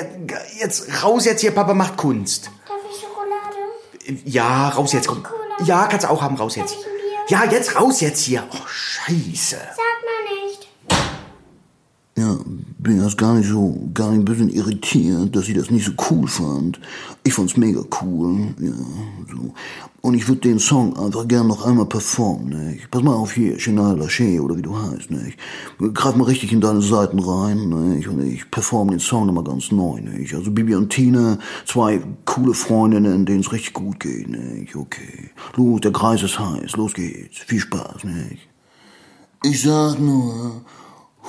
jetzt 0.60 1.04
raus 1.04 1.26
jetzt 1.26 1.42
hier, 1.42 1.52
Papa 1.52 1.74
macht 1.74 1.98
Kunst. 1.98 2.52
Darf 2.68 2.78
ich 2.92 3.02
Schokolade? 3.02 4.22
Ja, 4.26 4.70
raus 4.70 4.94
jetzt, 4.94 5.08
komm. 5.08 5.26
Ja, 5.66 5.88
kannst 5.88 6.06
du 6.06 6.12
auch 6.12 6.22
haben, 6.22 6.36
raus 6.36 6.56
jetzt. 6.56 6.76
Darf 6.76 6.82
ich 6.82 6.88
ein 6.88 6.94
Bier? 7.28 7.38
Ja, 7.48 7.52
jetzt 7.52 7.76
raus 7.76 8.02
jetzt 8.02 8.22
hier. 8.22 8.44
Oh, 8.52 8.68
scheiße. 8.68 9.58
Sag 9.58 9.98
mal 10.06 10.24
nicht. 10.46 10.68
Ja, 12.18 12.38
erst 12.98 13.18
gar 13.18 13.36
nicht 13.36 13.48
so, 13.48 13.78
gar 13.94 14.10
nicht 14.12 14.20
ein 14.22 14.26
bisschen 14.26 14.50
irritiert, 14.50 15.36
dass 15.36 15.46
sie 15.46 15.54
das 15.54 15.70
nicht 15.70 15.86
so 15.86 15.92
cool 16.10 16.28
fand. 16.28 16.80
Ich 17.24 17.34
fand's 17.34 17.58
mega 17.58 17.82
cool, 18.02 18.56
ja, 18.60 18.72
so. 19.32 19.54
Und 20.02 20.14
ich 20.14 20.28
würde 20.28 20.42
den 20.42 20.60
Song 20.60 20.98
einfach 20.98 21.28
gern 21.28 21.48
noch 21.48 21.66
einmal 21.66 21.86
performen, 21.86 22.72
nicht? 22.72 22.90
Pass 22.90 23.04
mal 23.04 23.14
auf 23.14 23.34
hier, 23.34 23.58
Chenal 23.58 23.98
Lachey 23.98 24.40
oder 24.40 24.56
wie 24.56 24.62
du 24.62 24.78
heißt, 24.78 25.12
nicht? 25.12 25.38
Greif 25.94 26.16
mal 26.16 26.24
richtig 26.24 26.54
in 26.54 26.62
deine 26.62 26.82
Seiten 26.82 27.20
rein, 27.20 27.70
nicht? 27.70 28.08
Und 28.08 28.26
ich 28.26 28.50
performe 28.50 28.92
den 28.92 29.00
Song 29.00 29.28
nochmal 29.28 29.44
ganz 29.44 29.72
neu, 29.72 30.00
nicht? 30.00 30.34
Also 30.34 30.52
Bibi 30.52 30.76
und 30.76 30.90
Tina, 30.90 31.38
zwei 31.66 32.02
coole 32.26 32.54
Freundinnen, 32.54 33.26
denen 33.26 33.42
es 33.42 33.52
richtig 33.52 33.74
gut 33.74 34.00
geht, 34.00 34.30
nicht? 34.30 34.76
Okay. 34.76 35.32
Los, 35.58 35.82
der 35.82 35.92
Kreis 35.92 36.24
ist 36.24 36.40
heiß, 36.40 36.78
los 36.78 36.94
geht's. 36.94 37.40
Viel 37.40 37.60
Spaß, 37.60 38.06
nicht? 38.06 38.48
Ich 39.44 39.62
sag 39.62 40.00
nur, 40.00 40.64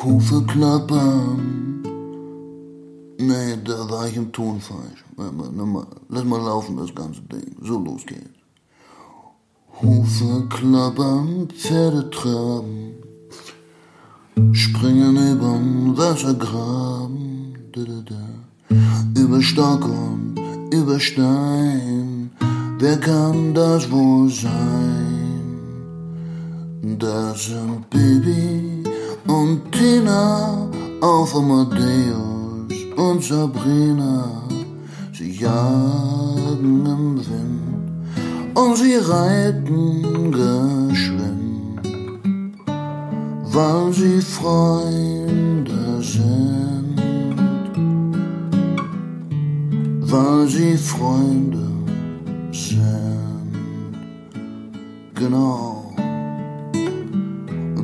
Hufe 0.03 0.43
klappern. 0.47 1.83
Nee, 3.19 3.57
da 3.63 3.91
war 3.91 4.09
ich 4.09 4.17
im 4.17 4.33
Ton 4.33 4.59
falsch. 4.59 5.05
Lass 6.09 6.25
mal, 6.25 6.41
laufen, 6.41 6.79
das 6.79 6.95
ganze 6.95 7.21
Ding. 7.21 7.55
So, 7.61 7.79
los 7.79 8.07
geht's. 8.07 8.41
Hufe 9.83 10.47
klappern, 10.49 11.49
Pferde 11.55 12.09
traben, 12.09 12.95
springen 14.53 15.17
übern 15.33 15.97
Wassergraben, 15.99 17.55
da, 17.73 17.83
da, 17.83 18.01
da. 18.11 19.21
über 19.21 19.43
Stock 19.43 19.85
und 19.85 20.35
über 20.73 20.99
Stein. 20.99 22.31
Wer 22.79 22.99
kann 22.99 23.53
das 23.53 23.91
wohl 23.91 24.31
sein? 24.31 25.59
Das 26.99 27.47
sind 27.47 27.91
Baby 27.91 28.70
und 29.31 29.71
Tina 29.71 30.69
auf 31.01 31.35
Amadeus 31.37 32.75
und 32.97 33.23
Sabrina. 33.23 34.43
Sie 35.13 35.33
jagen 35.33 36.87
im 36.95 37.17
Wind 37.29 38.59
und 38.59 38.77
sie 38.77 38.97
reiten 38.97 40.33
geschwind, 40.33 41.81
weil 43.55 43.93
sie 43.93 44.21
Freunde 44.21 46.03
sind, 46.03 46.97
weil 50.01 50.49
sie 50.49 50.77
Freunde 50.77 51.69
sind. 52.53 53.53
Genau. 55.15 55.80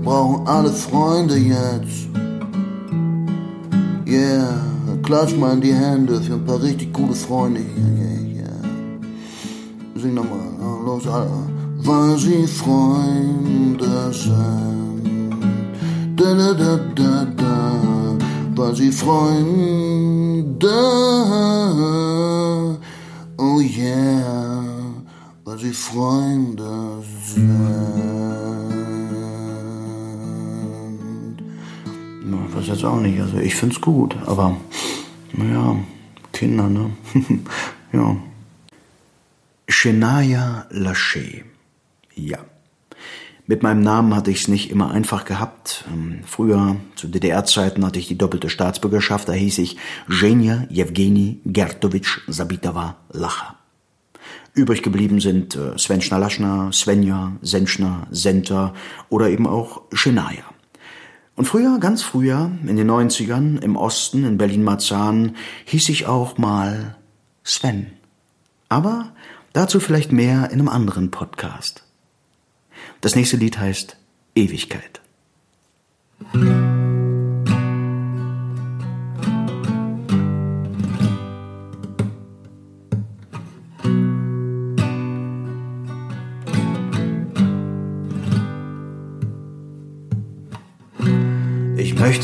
Brauchen 0.07 0.47
alle 0.47 0.71
Freunde 0.71 1.37
jetzt. 1.37 2.07
Yeah, 4.07 4.55
klatsch 5.03 5.37
mal 5.37 5.55
in 5.55 5.61
die 5.61 5.75
Hände 5.75 6.21
für 6.21 6.35
ein 6.35 6.45
paar 6.45 6.63
richtig 6.63 6.93
coole 6.95 7.13
Freunde 7.13 7.61
hier. 7.61 7.83
Yeah, 8.07 8.21
yeah. 8.39 10.01
Sing 10.01 10.15
nochmal, 10.15 10.47
ja, 10.61 10.79
los 10.85 11.09
alle. 11.09 11.29
Weil 11.79 12.17
sie 12.19 12.47
Freunde 12.47 14.13
sind. 14.13 15.73
Da 16.15 16.35
da 16.35 16.53
da 16.55 16.79
da 16.95 17.27
da. 17.37 17.57
Weil 18.55 18.77
sie 18.77 18.93
Freunde. 18.93 20.69
Oh 23.39 23.59
yeah. 23.61 24.63
Weil 25.45 25.59
sie 25.59 25.73
Freunde 25.73 27.03
sind. 27.35 28.16
Weiß 32.57 32.69
jetzt 32.69 32.85
auch 32.85 33.01
nicht. 33.01 33.21
Also 33.21 33.39
ich 33.39 33.55
find's 33.55 33.81
gut, 33.81 34.17
aber 34.27 34.57
naja, 35.33 35.77
Kinder, 36.33 36.69
ne? 36.69 36.91
ja. 37.93 38.17
Shania 39.69 40.67
Lachey. 40.71 41.45
Ja. 42.15 42.39
Mit 43.49 43.63
meinem 43.63 43.81
Namen 43.81 44.15
hatte 44.15 44.31
ich 44.31 44.43
es 44.43 44.49
nicht 44.49 44.71
immer 44.71 44.91
einfach 44.91 45.25
gehabt. 45.25 45.85
Ähm, 45.93 46.21
Früher, 46.25 46.77
zu 46.97 47.07
DDR-Zeiten, 47.07 47.85
hatte 47.85 47.99
ich 47.99 48.09
die 48.09 48.19
doppelte 48.19 48.51
Staatsbürgerschaft. 48.51 49.29
Da 49.29 49.35
hieß 49.35 49.59
ich 49.59 49.77
Zhenya 50.09 50.67
Jewgeni 50.69 51.41
Gertovich 51.45 52.09
Sabitova 52.27 52.97
Lacha. 53.13 53.57
Übrig 54.55 54.83
geblieben 54.83 55.21
sind 55.21 55.55
äh, 55.55 55.77
Svenschner 55.79 56.19
Laschner, 56.19 56.71
Svenja, 56.73 57.33
Senschner, 57.43 58.07
Senter 58.11 58.73
oder 59.11 59.29
eben 59.29 59.47
auch 59.47 59.83
Shania. 59.93 60.45
Und 61.37 61.45
früher, 61.45 61.79
ganz 61.79 62.03
früher, 62.03 62.51
in 62.67 62.77
den 62.77 62.91
90ern, 62.91 63.63
im 63.63 63.77
Osten, 63.77 64.25
in 64.25 64.39
Berlin-Marzahn, 64.39 65.37
hieß 65.67 65.91
ich 65.91 66.07
auch 66.07 66.39
mal 66.39 66.97
Sven. 67.45 67.93
Aber 68.71 69.13
dazu 69.53 69.79
vielleicht 69.79 70.13
mehr 70.13 70.51
in 70.51 70.61
einem 70.61 70.69
anderen 70.69 71.11
Podcast. 71.11 71.85
Das 73.03 73.15
nächste 73.15 73.37
Lied 73.37 73.59
heißt 73.59 73.97
Ewigkeit. 74.35 75.03
Ich 76.33 77.06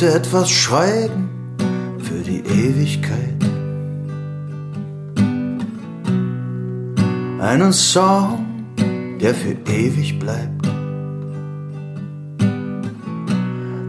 möchte 0.03 0.19
etwas 0.19 0.51
schreiben 0.51 1.29
für 1.99 2.23
die 2.25 2.41
Ewigkeit. 2.41 3.41
Einen 7.41 7.73
Song, 7.73 8.45
der 9.21 9.33
für 9.35 9.57
ewig 9.71 10.19
bleibt. 10.19 10.67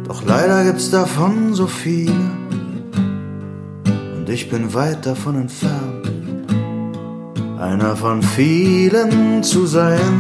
Doch 0.08 0.24
leider 0.26 0.64
gibt's 0.66 0.92
davon 0.92 1.56
so 1.56 1.66
viele 1.66 2.14
und 4.16 4.30
ich 4.30 4.52
bin 4.52 4.74
weit 4.76 5.06
davon 5.08 5.36
entfernt, 5.36 6.08
einer 7.60 7.96
von 7.96 8.22
vielen 8.22 9.42
zu 9.42 9.66
sein. 9.66 10.14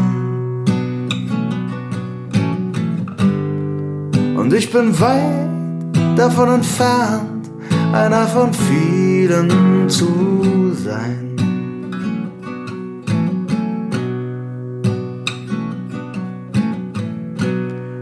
Und 4.35 4.53
ich 4.53 4.71
bin 4.71 4.99
weit 4.99 5.42
davon 6.15 6.49
entfernt, 6.49 7.49
einer 7.91 8.27
von 8.27 8.53
vielen 8.53 9.89
zu 9.89 10.73
sein. 10.73 11.35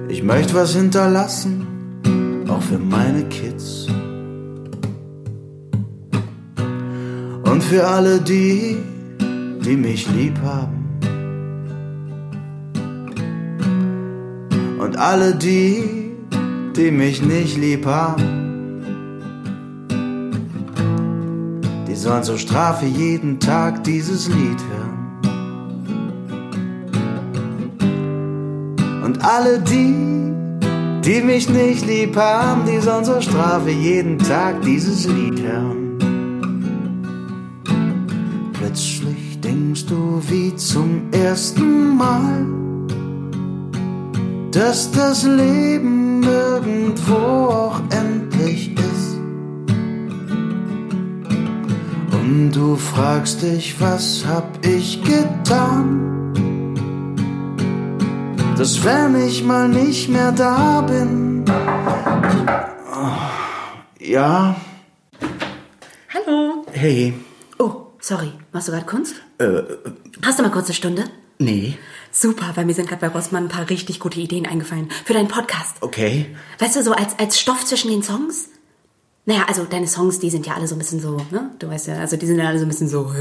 Ich 0.09 0.23
möchte 0.23 0.53
was 0.53 0.75
hinterlassen, 0.75 1.67
auch 2.47 2.61
für 2.61 2.77
meine 2.77 3.23
Kids. 3.25 3.87
Und 7.43 7.63
für 7.63 7.87
alle 7.87 8.19
die, 8.21 8.77
die 9.65 9.77
mich 9.77 10.09
lieb 10.11 10.37
haben. 10.43 10.99
Und 14.79 14.97
alle 14.97 15.35
die, 15.35 16.00
die 16.75 16.91
mich 16.91 17.21
nicht 17.21 17.57
lieb 17.57 17.85
haben. 17.85 18.41
Die 21.87 21.95
sollen 21.95 22.23
zur 22.23 22.37
Strafe 22.37 22.85
jeden 22.85 23.39
Tag 23.39 23.83
dieses 23.83 24.27
Lied 24.29 24.57
hören. 24.69 24.91
Und 29.03 29.23
alle 29.23 29.59
die, 29.59 29.93
die 31.03 31.21
mich 31.21 31.49
nicht 31.49 31.85
lieb 31.85 32.15
haben, 32.15 32.61
die 32.65 32.79
sollen 32.79 33.03
zur 33.03 33.21
Strafe 33.21 33.71
jeden 33.71 34.17
Tag 34.17 34.61
dieses 34.61 35.05
Lied 35.07 35.41
hören. 35.41 35.97
Plötzlich 38.53 39.41
denkst 39.41 39.87
du 39.87 40.21
wie 40.29 40.55
zum 40.55 41.11
ersten 41.11 41.97
Mal, 41.97 42.45
dass 44.51 44.91
das 44.91 45.23
Leben 45.23 46.10
irgendwo 46.23 47.15
auch 47.15 47.79
endlich 47.91 48.71
ist. 48.77 49.17
Und 52.13 52.51
du 52.53 52.75
fragst 52.75 53.41
dich, 53.41 53.79
was 53.79 54.25
hab 54.27 54.65
ich 54.65 55.01
getan? 55.03 56.07
Dass 58.57 58.83
wenn 58.83 59.15
ich 59.27 59.43
mal 59.43 59.67
nicht 59.67 60.07
mehr 60.09 60.31
da 60.31 60.81
bin. 60.81 61.43
Oh, 62.93 63.17
ja, 63.99 64.55
Hallo. 66.13 66.65
hey, 66.71 67.13
Oh, 67.57 67.87
sorry. 67.99 68.31
Machst 68.51 68.67
du 68.67 68.71
gerade 68.73 68.85
Kunst? 68.85 69.15
Äh, 69.39 69.61
Hast 70.23 70.37
du 70.39 70.43
mal 70.43 70.51
kurz 70.51 70.65
eine 70.65 70.73
Stunde? 70.75 71.05
Nee, 71.41 71.77
Super, 72.13 72.51
weil 72.55 72.65
mir 72.65 72.73
sind 72.73 72.89
gerade 72.89 72.99
bei 72.99 73.07
Rossmann 73.07 73.45
ein 73.45 73.49
paar 73.49 73.69
richtig 73.69 74.01
gute 74.01 74.19
Ideen 74.19 74.45
eingefallen. 74.45 74.89
Für 75.05 75.13
deinen 75.13 75.29
Podcast. 75.29 75.77
okay. 75.81 76.25
Weißt 76.59 76.75
du, 76.75 76.83
so 76.83 76.91
als, 76.91 77.17
als 77.17 77.39
Stoff 77.39 77.63
zwischen 77.63 77.89
den 77.89 78.03
Songs? 78.03 78.49
Naja, 79.25 79.45
also 79.47 79.63
deine 79.63 79.87
Songs, 79.87 80.19
die 80.19 80.29
sind 80.29 80.45
ja 80.45 80.55
alle 80.55 80.67
so 80.67 80.75
ein 80.75 80.79
bisschen 80.79 80.99
so, 80.99 81.17
ne? 81.31 81.51
Du 81.59 81.69
weißt 81.69 81.87
ja, 81.87 81.99
also 81.99 82.17
die 82.17 82.25
sind 82.25 82.39
ja 82.39 82.47
alle 82.47 82.57
so 82.59 82.65
ein 82.65 82.67
bisschen 82.67 82.89
so, 82.89 83.11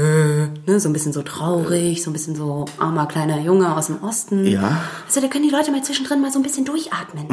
ne? 0.65 0.79
So 0.79 0.89
ein 0.89 0.93
bisschen 0.93 1.13
so 1.13 1.21
traurig, 1.21 2.03
so 2.03 2.09
ein 2.09 2.13
bisschen 2.13 2.35
so 2.35 2.65
armer 2.79 3.05
kleiner 3.05 3.39
Junge 3.39 3.75
aus 3.75 3.87
dem 3.87 4.03
Osten. 4.03 4.45
Ja. 4.45 4.81
Also 5.05 5.21
da 5.21 5.27
können 5.27 5.47
die 5.47 5.55
Leute 5.55 5.71
mal 5.71 5.83
zwischendrin 5.83 6.19
mal 6.19 6.31
so 6.31 6.39
ein 6.39 6.43
bisschen 6.43 6.65
durchatmen. 6.65 7.29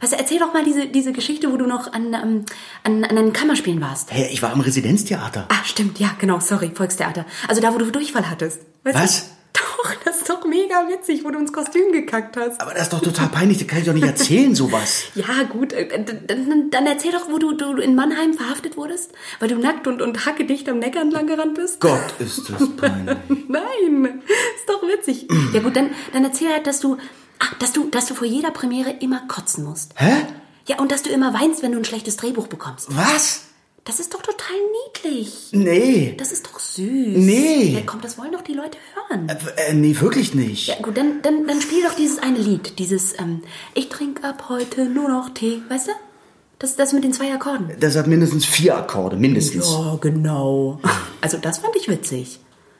Weißt 0.00 0.12
du, 0.12 0.16
erzähl 0.16 0.40
doch 0.40 0.52
mal 0.52 0.64
diese, 0.64 0.88
diese 0.88 1.12
Geschichte, 1.12 1.52
wo 1.52 1.56
du 1.56 1.66
noch 1.66 1.92
an, 1.92 2.12
ähm, 2.12 2.44
an, 2.82 3.04
an 3.04 3.16
einem 3.16 3.32
Kammerspielen 3.32 3.80
warst. 3.80 4.10
Hey, 4.10 4.28
ich 4.32 4.42
war 4.42 4.52
am 4.52 4.60
Residenztheater. 4.60 5.46
Ah, 5.48 5.64
stimmt, 5.64 6.00
ja, 6.00 6.10
genau, 6.18 6.40
sorry, 6.40 6.72
Volkstheater. 6.74 7.24
Also 7.46 7.62
da, 7.62 7.72
wo 7.72 7.78
du 7.78 7.88
Durchfall 7.90 8.28
hattest. 8.28 8.60
Weißt 8.82 8.98
Was? 8.98 9.26
Du? 9.28 9.31
Doch, 9.52 9.94
das 10.04 10.18
ist 10.18 10.30
doch 10.30 10.44
mega 10.46 10.88
witzig, 10.88 11.24
wo 11.24 11.30
du 11.30 11.38
ins 11.38 11.52
Kostüm 11.52 11.92
gekackt 11.92 12.36
hast. 12.36 12.60
Aber 12.60 12.72
das 12.72 12.84
ist 12.84 12.92
doch 12.92 13.00
total 13.00 13.28
peinlich, 13.28 13.58
das 13.58 13.66
kann 13.66 13.80
ich 13.80 13.84
doch 13.84 13.92
nicht 13.92 14.06
erzählen, 14.06 14.54
sowas. 14.54 15.04
Ja, 15.14 15.42
gut, 15.48 15.72
äh, 15.72 15.86
dann, 16.26 16.70
dann, 16.70 16.86
erzähl 16.86 17.12
doch, 17.12 17.30
wo 17.30 17.38
du, 17.38 17.52
du 17.52 17.76
in 17.80 17.94
Mannheim 17.94 18.34
verhaftet 18.34 18.76
wurdest, 18.76 19.12
weil 19.40 19.48
du 19.48 19.56
nackt 19.56 19.86
und, 19.86 20.00
und 20.00 20.24
hackedicht 20.24 20.68
am 20.68 20.78
Neckar 20.78 21.02
entlang 21.02 21.26
gerannt 21.26 21.54
bist. 21.54 21.80
Gott, 21.80 22.14
ist 22.18 22.48
das 22.48 22.68
peinlich. 22.76 23.16
Nein, 23.48 24.22
ist 24.56 24.68
doch 24.68 24.82
witzig. 24.82 25.28
Ja 25.52 25.60
gut, 25.60 25.76
dann, 25.76 25.90
dann 26.12 26.24
erzähl 26.24 26.48
halt, 26.50 26.66
dass 26.66 26.80
du, 26.80 26.96
ach, 27.38 27.54
dass 27.58 27.72
du, 27.72 27.88
dass 27.90 28.06
du 28.06 28.14
vor 28.14 28.26
jeder 28.26 28.50
Premiere 28.50 28.90
immer 29.00 29.20
kotzen 29.28 29.64
musst. 29.64 29.92
Hä? 29.96 30.12
Ja, 30.66 30.78
und 30.78 30.92
dass 30.92 31.02
du 31.02 31.10
immer 31.10 31.34
weinst, 31.34 31.62
wenn 31.62 31.72
du 31.72 31.78
ein 31.78 31.84
schlechtes 31.84 32.16
Drehbuch 32.16 32.46
bekommst. 32.46 32.86
Was? 32.96 33.44
Das 33.84 33.98
ist 33.98 34.14
doch 34.14 34.22
total 34.22 34.56
niedlich. 34.86 35.48
Nee. 35.50 36.14
Das 36.16 36.30
ist 36.30 36.46
doch 36.46 36.60
süß. 36.60 36.86
Nee. 36.86 37.74
Ja, 37.74 37.80
komm, 37.84 38.00
das 38.00 38.16
wollen 38.16 38.30
doch 38.30 38.42
die 38.42 38.54
Leute 38.54 38.78
hören. 38.94 39.28
Äh, 39.28 39.74
nee, 39.74 39.96
wirklich 39.98 40.34
nicht. 40.34 40.68
Ja, 40.68 40.76
gut, 40.80 40.96
dann, 40.96 41.20
dann, 41.22 41.48
dann 41.48 41.60
spiel 41.60 41.82
doch 41.82 41.94
dieses 41.94 42.20
eine 42.20 42.38
Lied. 42.38 42.78
Dieses, 42.78 43.18
ähm, 43.18 43.42
ich 43.74 43.88
trinke 43.88 44.22
ab 44.22 44.44
heute 44.48 44.84
nur 44.84 45.08
noch 45.08 45.30
Tee. 45.30 45.62
Weißt 45.68 45.88
du? 45.88 45.92
Das, 46.60 46.76
das 46.76 46.92
mit 46.92 47.02
den 47.02 47.12
zwei 47.12 47.32
Akkorden. 47.34 47.72
Das 47.80 47.96
hat 47.96 48.06
mindestens 48.06 48.44
vier 48.44 48.76
Akkorde, 48.76 49.16
mindestens. 49.16 49.68
Ja, 49.68 49.98
genau. 50.00 50.78
Also, 51.20 51.38
das 51.38 51.58
fand 51.58 51.74
ich 51.74 51.88
witzig. 51.88 52.38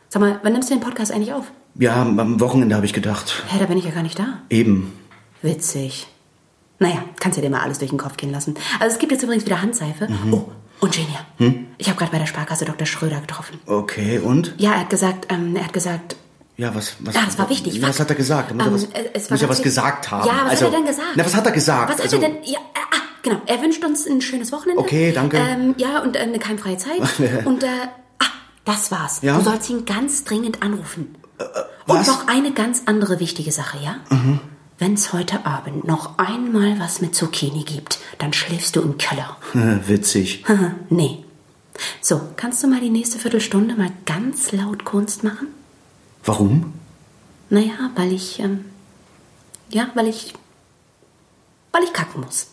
Sag 0.08 0.22
mal, 0.22 0.38
wann 0.44 0.52
nimmst 0.52 0.70
du 0.70 0.74
den 0.74 0.80
Podcast 0.80 1.10
eigentlich 1.10 1.32
auf? 1.32 1.50
Ja, 1.74 2.00
am 2.00 2.38
Wochenende 2.38 2.76
habe 2.76 2.86
ich 2.86 2.92
gedacht. 2.92 3.42
Hä, 3.48 3.58
da 3.58 3.66
bin 3.66 3.76
ich 3.76 3.84
ja 3.84 3.90
gar 3.90 4.04
nicht 4.04 4.20
da. 4.20 4.42
Eben. 4.50 4.92
Witzig. 5.42 6.06
Naja, 6.78 7.02
kannst 7.18 7.38
du 7.38 7.42
dir 7.42 7.50
mal 7.50 7.60
alles 7.60 7.80
durch 7.80 7.90
den 7.90 7.98
Kopf 7.98 8.16
gehen 8.16 8.30
lassen. 8.30 8.54
Also, 8.78 8.94
es 8.94 8.98
gibt 9.00 9.10
jetzt 9.10 9.24
übrigens 9.24 9.44
wieder 9.46 9.60
Handseife. 9.60 10.06
Oh, 10.30 10.44
und 10.82 10.92
Genia. 10.92 11.20
Ich 11.78 11.88
habe 11.88 11.96
gerade 11.96 12.10
bei 12.10 12.18
der 12.18 12.26
Sparkasse 12.26 12.64
Dr. 12.64 12.86
Schröder 12.86 13.20
getroffen. 13.20 13.60
Okay, 13.66 14.18
und? 14.18 14.54
Ja, 14.58 14.72
er 14.72 14.80
hat 14.80 14.90
gesagt, 14.90 15.26
ähm, 15.32 15.54
er 15.54 15.64
hat 15.64 15.72
gesagt, 15.72 16.16
Ja, 16.56 16.74
was, 16.74 16.96
was, 16.98 17.14
Ah, 17.16 17.22
das 17.24 17.38
war 17.38 17.48
wichtig. 17.48 17.80
Was 17.80 18.00
hat 18.00 18.10
er 18.10 18.16
gesagt? 18.16 18.50
Er 18.50 18.56
muss, 18.56 18.82
Ähm, 18.84 18.90
ja, 18.92 19.00
was, 19.14 19.26
äh, 19.28 19.30
muss 19.30 19.40
ja 19.42 19.48
was 19.48 19.62
gesagt 19.62 20.10
haben. 20.10 20.26
Ja, 20.26 20.40
was 20.42 20.50
also, 20.50 20.66
hat 20.66 20.72
er 20.72 20.78
denn 20.78 20.86
gesagt? 20.86 21.08
Na, 21.14 21.24
was 21.24 21.34
hat 21.34 21.46
er 21.46 21.52
gesagt? 21.52 21.88
Was 21.88 21.96
hat 21.96 22.02
also, 22.02 22.16
er 22.16 22.22
denn? 22.28 22.36
Ja, 22.42 22.58
äh, 22.58 22.78
ah, 22.94 23.00
genau. 23.22 23.40
Er 23.46 23.62
wünscht 23.62 23.84
uns 23.84 24.06
ein 24.06 24.20
schönes 24.20 24.50
Wochenende. 24.50 24.82
Okay, 24.82 25.12
danke. 25.12 25.36
Ähm, 25.38 25.74
ja, 25.78 26.00
und 26.00 26.16
äh, 26.16 26.18
eine 26.18 26.38
keimfreie 26.40 26.76
Zeit. 26.78 27.00
und, 27.44 27.62
äh, 27.62 27.68
ah, 28.18 28.24
das 28.64 28.90
war's. 28.90 29.22
Ja? 29.22 29.38
Du 29.38 29.44
sollst 29.44 29.70
ihn 29.70 29.84
ganz 29.84 30.24
dringend 30.24 30.62
anrufen. 30.62 31.14
was? 31.86 32.08
Und 32.08 32.14
noch 32.14 32.26
eine 32.26 32.52
ganz 32.52 32.82
andere 32.86 33.20
wichtige 33.20 33.52
Sache, 33.52 33.78
ja? 33.82 33.96
Wenn 34.08 34.40
es 34.94 35.12
heute 35.12 35.46
Abend 35.46 35.86
noch 35.86 36.18
einmal 36.18 36.78
was 36.80 37.00
mit 37.00 37.14
Zucchini 37.14 37.62
gibt, 37.64 37.98
dann 38.18 38.32
schläfst 38.32 38.74
du 38.76 38.80
im 38.82 38.98
Keller. 38.98 39.36
Witzig. 39.86 40.44
nee. 40.90 41.24
So, 42.00 42.20
kannst 42.36 42.62
du 42.62 42.68
mal 42.68 42.80
die 42.80 42.90
nächste 42.90 43.18
Viertelstunde 43.18 43.74
mal 43.76 43.90
ganz 44.04 44.52
laut 44.52 44.84
Kunst 44.84 45.24
machen? 45.24 45.48
Warum? 46.24 46.72
Naja, 47.50 47.90
weil 47.94 48.12
ich, 48.12 48.40
ähm, 48.40 48.64
ja, 49.70 49.88
weil 49.94 50.08
ich, 50.08 50.34
weil 51.72 51.84
ich 51.84 51.92
kacken 51.92 52.22
muss. 52.22 52.48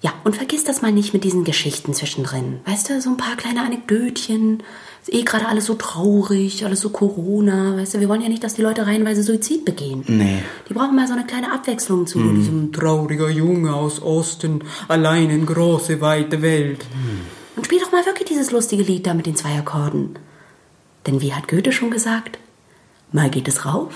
Ja, 0.00 0.12
und 0.22 0.36
vergiss 0.36 0.62
das 0.62 0.80
mal 0.80 0.92
nicht 0.92 1.12
mit 1.12 1.24
diesen 1.24 1.42
Geschichten 1.42 1.92
zwischendrin. 1.92 2.60
Weißt 2.66 2.88
du, 2.88 3.00
so 3.00 3.10
ein 3.10 3.16
paar 3.16 3.36
kleine 3.36 3.62
Anekdötchen. 3.62 4.62
Ist 5.02 5.12
eh 5.12 5.22
gerade 5.22 5.48
alles 5.48 5.66
so 5.66 5.74
traurig, 5.74 6.64
alles 6.64 6.80
so 6.80 6.90
Corona. 6.90 7.76
Weißt 7.76 7.94
du, 7.94 8.00
wir 8.00 8.08
wollen 8.08 8.20
ja 8.20 8.28
nicht, 8.28 8.44
dass 8.44 8.54
die 8.54 8.62
Leute 8.62 8.86
reihenweise 8.86 9.24
Suizid 9.24 9.64
begehen. 9.64 10.04
Nee. 10.06 10.42
Die 10.68 10.74
brauchen 10.74 10.94
mal 10.94 11.08
so 11.08 11.14
eine 11.14 11.26
kleine 11.26 11.52
Abwechslung 11.52 12.06
zu 12.06 12.20
diesem 12.32 12.72
trauriger 12.72 13.28
Junge 13.28 13.74
aus 13.74 14.00
Osten, 14.00 14.62
allein 14.86 15.30
in 15.30 15.46
große, 15.46 16.00
weite 16.00 16.42
Welt. 16.42 16.86
Und 17.56 17.64
spiel 17.64 17.80
doch 17.80 17.90
mal 17.90 18.06
wirklich 18.06 18.28
dieses 18.28 18.52
lustige 18.52 18.84
Lied 18.84 19.04
da 19.04 19.14
mit 19.14 19.26
den 19.26 19.34
zwei 19.34 19.58
Akkorden. 19.58 20.16
Denn 21.08 21.20
wie 21.20 21.34
hat 21.34 21.48
Goethe 21.48 21.72
schon 21.72 21.90
gesagt? 21.90 22.38
Mal 23.10 23.30
geht 23.30 23.48
es 23.48 23.64
rauf 23.64 23.94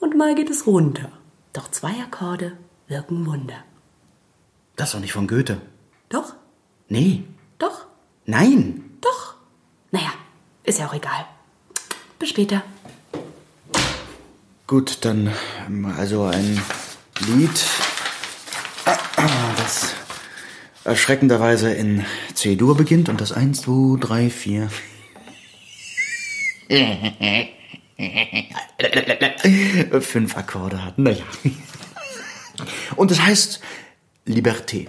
und 0.00 0.16
mal 0.16 0.34
geht 0.34 0.50
es 0.50 0.66
runter. 0.66 1.12
Doch 1.52 1.70
zwei 1.70 1.92
Akkorde 2.02 2.52
wirken 2.88 3.26
Wunder. 3.26 3.62
Das 4.80 4.88
ist 4.88 4.94
doch 4.94 5.00
nicht 5.00 5.12
von 5.12 5.28
Goethe. 5.28 5.60
Doch? 6.08 6.32
Nee. 6.88 7.24
Doch? 7.58 7.84
Nein. 8.24 8.82
Doch. 9.02 9.34
Naja, 9.90 10.14
ist 10.64 10.78
ja 10.78 10.86
auch 10.86 10.94
egal. 10.94 11.26
Bis 12.18 12.30
später. 12.30 12.62
Gut, 14.66 15.04
dann 15.04 15.34
ähm, 15.66 15.84
also 15.84 16.24
ein 16.24 16.62
Lied, 17.26 17.62
das 19.58 19.92
erschreckenderweise 20.84 21.74
in 21.74 22.06
C-Dur 22.32 22.74
beginnt 22.74 23.10
und 23.10 23.20
das 23.20 23.32
1, 23.32 23.60
2, 23.60 23.98
3, 24.00 24.30
4. 24.30 24.70
Fünf 30.00 30.38
Akkorde 30.38 30.82
hat. 30.82 30.96
Naja. 30.96 31.24
Und 32.96 33.10
es 33.10 33.20
heißt 33.20 33.60
Liberté. 34.26 34.86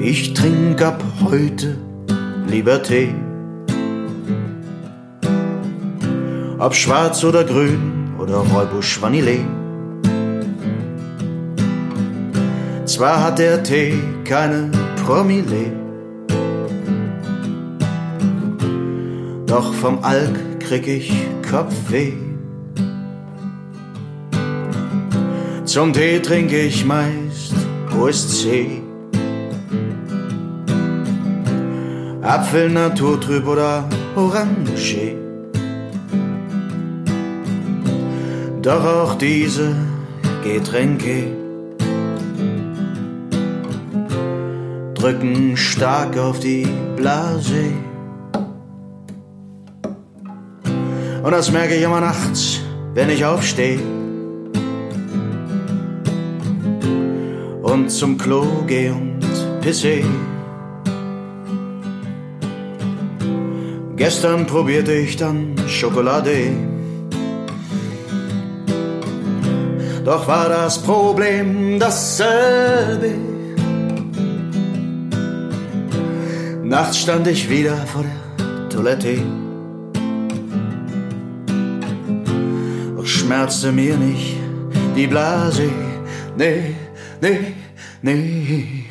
Ich 0.00 0.32
trinke 0.32 0.86
ab 0.86 1.04
heute 1.22 1.76
Liberté. 2.48 3.14
Ob 6.58 6.74
schwarz 6.74 7.22
oder 7.22 7.44
grün 7.44 8.14
oder 8.18 8.38
Räubusch 8.38 9.00
Vanille. 9.00 9.40
Zwar 12.86 13.24
hat 13.24 13.38
der 13.38 13.62
Tee 13.62 13.94
keine 14.24 14.70
Promille, 15.04 15.72
doch 19.46 19.74
vom 19.74 20.02
Alk 20.02 20.60
krieg 20.60 20.88
ich 20.88 21.12
Kopfweh. 21.48 22.29
Zum 25.70 25.92
Tee 25.92 26.18
trinke 26.18 26.62
ich 26.62 26.84
meist 26.84 27.54
OSC. 27.96 28.82
Apfel 32.22 32.70
naturtrüb 32.70 33.46
oder 33.46 33.88
Orange. 34.16 35.14
Doch 38.62 38.84
auch 38.84 39.14
diese 39.14 39.76
Getränke 40.42 41.36
drücken 44.94 45.56
stark 45.56 46.18
auf 46.18 46.40
die 46.40 46.66
Blase. 46.96 47.70
Und 51.22 51.30
das 51.30 51.52
merke 51.52 51.76
ich 51.76 51.82
immer 51.84 52.00
nachts, 52.00 52.58
wenn 52.92 53.08
ich 53.08 53.24
aufstehe 53.24 53.99
zum 57.90 58.16
Klo 58.16 58.44
gehe 58.66 58.92
und 58.92 59.20
pisse. 59.60 60.02
Gestern 63.96 64.46
probierte 64.46 64.92
ich 64.92 65.16
dann 65.16 65.54
Schokolade. 65.66 66.52
Doch 70.04 70.26
war 70.26 70.48
das 70.48 70.80
Problem 70.82 71.78
dasselbe. 71.78 73.14
Nachts 76.62 76.98
stand 76.98 77.26
ich 77.26 77.50
wieder 77.50 77.76
vor 77.76 78.04
der 78.04 78.68
Toilette. 78.68 79.18
Doch 82.96 83.06
schmerzte 83.06 83.72
mir 83.72 83.96
nicht 83.96 84.36
die 84.96 85.06
Blase. 85.06 85.68
Nee, 86.36 86.74
nee, 87.20 87.54
nee. 88.02 88.84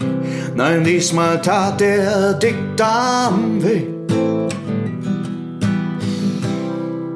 Nein, 0.55 0.83
diesmal 0.83 1.41
tat 1.41 1.79
der 1.79 2.33
Dickdarm 2.33 3.63
weh. 3.63 3.83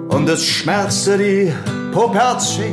Und 0.10 0.30
es 0.30 0.46
schmerzte 0.46 1.18
die 1.18 1.52
Poperze. 1.92 2.64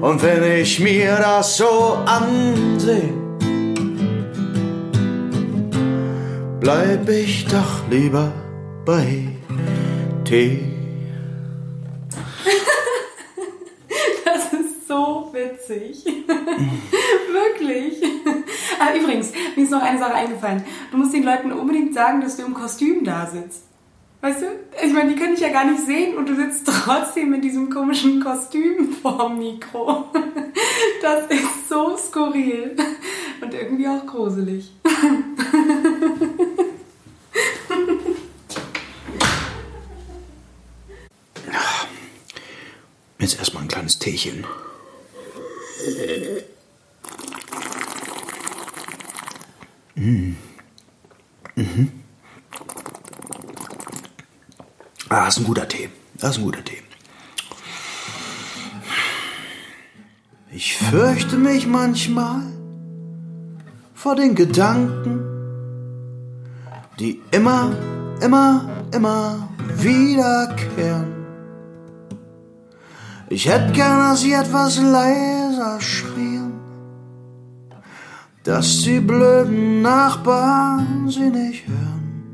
Und 0.00 0.22
wenn 0.22 0.42
ich 0.60 0.80
mir 0.80 1.16
das 1.16 1.58
so 1.58 1.98
ansehe, 2.06 3.12
bleib 6.58 7.08
ich 7.08 7.46
doch 7.46 7.88
lieber 7.90 8.32
bei 8.84 9.28
Tee. 10.24 10.69
Witzig. 15.70 16.04
Wirklich. 17.32 18.02
Ah, 18.78 18.94
übrigens, 18.96 19.32
mir 19.56 19.64
ist 19.64 19.70
noch 19.70 19.82
eine 19.82 19.98
Sache 19.98 20.14
eingefallen. 20.14 20.64
Du 20.90 20.98
musst 20.98 21.14
den 21.14 21.24
Leuten 21.24 21.52
unbedingt 21.52 21.94
sagen, 21.94 22.20
dass 22.20 22.36
du 22.36 22.44
im 22.44 22.54
Kostüm 22.54 23.04
da 23.04 23.26
sitzt. 23.26 23.64
Weißt 24.22 24.42
du? 24.42 24.46
Ich 24.84 24.92
meine, 24.92 25.10
die 25.10 25.16
können 25.16 25.34
dich 25.34 25.40
ja 25.42 25.48
gar 25.48 25.64
nicht 25.64 25.86
sehen 25.86 26.18
und 26.18 26.28
du 26.28 26.34
sitzt 26.34 26.66
trotzdem 26.66 27.30
mit 27.30 27.42
diesem 27.42 27.70
komischen 27.70 28.22
Kostüm 28.22 28.92
vorm 28.92 29.38
Mikro. 29.38 30.06
Das 31.02 31.24
ist 31.30 31.68
so 31.68 31.96
skurril 31.96 32.76
und 33.40 33.54
irgendwie 33.54 33.88
auch 33.88 34.04
gruselig. 34.04 34.70
Jetzt 43.18 43.38
erstmal 43.38 43.62
ein 43.62 43.68
kleines 43.68 43.98
Teechen. 43.98 44.44
Mm. 49.94 50.36
Mhm. 51.56 51.92
Ah, 55.08 55.28
ist 55.28 55.38
ein 55.38 55.44
guter 55.44 55.68
Tee. 55.68 55.90
Das 56.14 56.30
ist 56.32 56.38
ein 56.38 56.44
guter 56.44 56.64
Tee. 56.64 56.82
Ich 60.52 60.76
fürchte 60.76 61.36
mich 61.36 61.66
manchmal 61.66 62.42
vor 63.94 64.16
den 64.16 64.34
Gedanken, 64.34 65.20
die 66.98 67.20
immer, 67.30 67.76
immer, 68.20 68.68
immer 68.92 69.48
wiederkehren. 69.76 71.19
Ich 73.32 73.46
hätte 73.48 73.70
gern, 73.70 74.00
dass 74.00 74.22
sie 74.22 74.32
etwas 74.32 74.76
leiser 74.78 75.80
schrien, 75.80 76.52
dass 78.42 78.82
die 78.82 78.98
blöden 78.98 79.82
Nachbarn 79.82 81.08
sie 81.08 81.30
nicht 81.30 81.68
hören. 81.68 82.24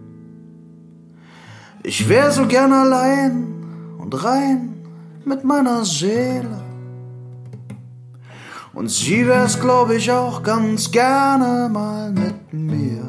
Ich 1.83 2.09
wär 2.09 2.33
so 2.33 2.47
gern 2.47 2.73
allein 2.73 3.47
und 3.99 4.25
rein 4.25 4.75
mit 5.27 5.45
meiner 5.45 5.85
Seele. 5.85 6.63
Und 8.73 8.91
sie 8.91 9.27
wär's, 9.27 9.61
glaub 9.61 9.91
ich, 9.91 10.11
auch 10.11 10.43
ganz 10.43 10.91
gerne 10.91 11.69
mal 11.69 12.11
mit 12.11 12.55
mir. 12.55 13.07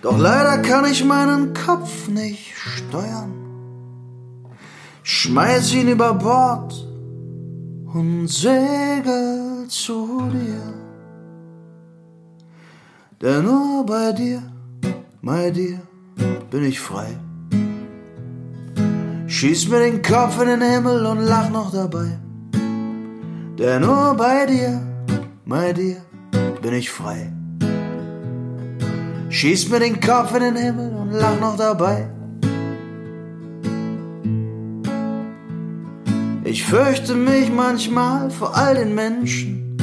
Doch 0.00 0.16
leider 0.16 0.62
kann 0.62 0.86
ich 0.86 1.04
meinen 1.04 1.52
Kopf 1.52 2.08
nicht 2.08 2.54
steuern. 2.56 3.45
Schmeiß 5.08 5.72
ihn 5.74 5.86
über 5.86 6.14
Bord 6.14 6.74
und 7.94 8.26
segel 8.26 9.64
zu 9.68 10.28
dir. 10.32 10.74
Denn 13.22 13.44
nur 13.44 13.86
bei 13.86 14.10
dir, 14.10 14.42
bei 15.22 15.52
dir, 15.52 15.78
bin 16.50 16.64
ich 16.64 16.80
frei. 16.80 17.06
Schieß 19.28 19.68
mir 19.68 19.78
den 19.78 20.02
Kopf 20.02 20.42
in 20.42 20.48
den 20.48 20.62
Himmel 20.62 21.06
und 21.06 21.20
lach 21.20 21.50
noch 21.50 21.70
dabei. 21.70 22.18
Denn 23.60 23.82
nur 23.82 24.12
bei 24.14 24.44
dir, 24.44 24.82
bei 25.44 25.72
dir, 25.72 25.98
bin 26.60 26.74
ich 26.74 26.90
frei. 26.90 27.32
Schieß 29.28 29.68
mir 29.68 29.78
den 29.78 30.00
Kopf 30.00 30.34
in 30.34 30.42
den 30.42 30.56
Himmel 30.56 30.92
und 30.96 31.12
lach 31.12 31.38
noch 31.38 31.56
dabei. 31.56 32.15
Ich 36.46 36.64
fürchte 36.64 37.16
mich 37.16 37.50
manchmal 37.50 38.30
vor 38.30 38.56
all 38.56 38.76
den 38.76 38.94
Menschen, 38.94 39.76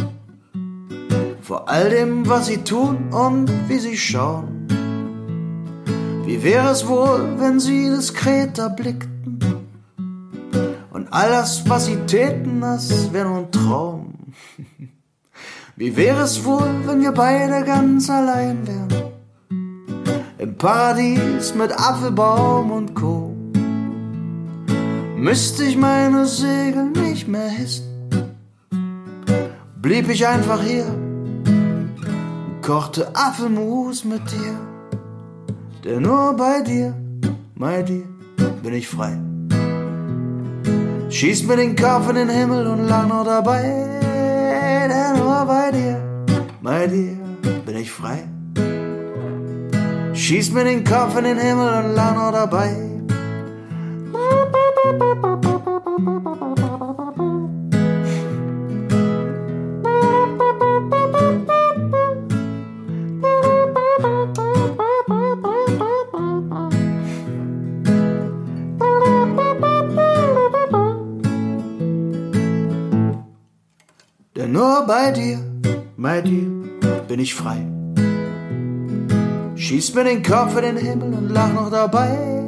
vor 1.41 1.67
all 1.67 1.89
dem, 1.89 2.26
was 2.26 2.45
sie 2.45 2.60
tun 2.60 3.10
und 3.12 3.52
wie 3.67 3.80
sie 3.80 3.97
schauen. 3.97 4.65
Wie 6.26 6.41
wäre 6.41 6.69
es 6.69 6.88
wohl, 6.88 7.36
wenn 7.38 7.60
sie 7.60 7.89
diskret 7.89 8.58
erblickten 8.60 9.39
und 10.93 11.12
all 11.12 11.30
das, 11.32 11.67
was 11.67 11.88
sie 11.88 11.97
täten, 12.08 12.62
das 12.62 13.12
wäre 13.12 13.28
nur 13.28 13.39
ein 13.39 13.52
Traum. 13.52 14.13
Wie 15.76 15.97
wäre 15.97 16.21
es 16.21 16.45
wohl, 16.45 16.69
wenn 16.86 17.02
wir 17.02 17.12
beide 17.12 17.65
ganz 17.65 18.10
allein 18.10 18.65
wären? 18.65 19.12
Im 20.38 20.56
Paradies 20.56 21.56
mit 21.56 21.73
Apfelbaum 21.73 22.71
und 22.71 22.93
Co. 22.93 23.42
müsste 25.23 25.63
ich 25.63 25.77
meine 25.77 26.25
Segel 26.25 26.91
nicht 27.07 27.29
mehr 27.29 27.47
hissen. 27.47 27.86
Blieb 29.81 30.09
ich 30.09 30.27
einfach 30.27 30.62
hier, 30.62 30.86
kochte 32.62 33.07
Apfelmus 33.15 34.03
mit 34.03 34.23
dir, 34.31 34.55
denn 35.83 36.01
nur 36.01 36.36
bei 36.36 36.62
dir, 36.62 36.93
bei 37.55 37.81
dir 37.83 38.03
bin 38.62 38.73
ich 38.73 38.88
frei. 38.88 39.17
Schieß 41.09 41.43
mir 41.47 41.55
den 41.55 41.75
Kopf 41.75 42.09
in 42.09 42.15
den 42.15 42.29
Himmel 42.29 42.67
und 42.67 42.88
lach 42.88 43.07
noch 43.07 43.23
dabei, 43.23 43.63
denn 44.89 45.17
nur 45.19 45.45
bei 45.45 45.71
dir, 45.71 45.97
bei 46.62 46.88
dir 46.88 47.17
bin 47.65 47.77
ich 47.77 47.91
frei. 47.91 48.19
Schieß 50.13 50.51
mir 50.51 50.65
den 50.65 50.83
Kopf 50.83 51.17
in 51.17 51.23
den 51.23 51.38
Himmel 51.38 51.69
und 51.79 51.95
lach 51.95 52.13
noch 52.13 52.31
dabei. 52.33 52.92
Bei 74.86 75.12
dir, 75.12 75.39
bei 75.98 76.22
dir 76.22 76.46
bin 77.08 77.19
ich 77.19 77.34
frei. 77.34 77.65
Schieß 79.56 79.93
mir 79.96 80.04
den 80.04 80.24
Kopf 80.24 80.58
in 80.58 80.63
den 80.63 80.78
Himmel 80.78 81.13
und 81.13 81.30
lach 81.30 81.54
noch 81.54 81.69
dabei. 81.69 82.43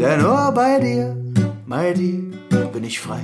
Denn 0.00 0.20
nur 0.20 0.52
bei 0.52 0.78
dir, 0.80 1.16
bei 1.66 1.92
dir 1.92 2.22
bin 2.72 2.84
ich 2.84 3.00
frei. 3.00 3.20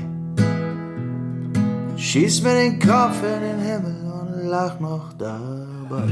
Schieß 1.96 2.42
mir 2.42 2.54
den 2.54 2.78
Kopf 2.78 3.22
in 3.22 3.40
den 3.40 3.58
Himmel 3.58 3.96
und 4.20 4.48
lach 4.48 4.80
noch 4.80 5.12
dabei. 5.14 6.08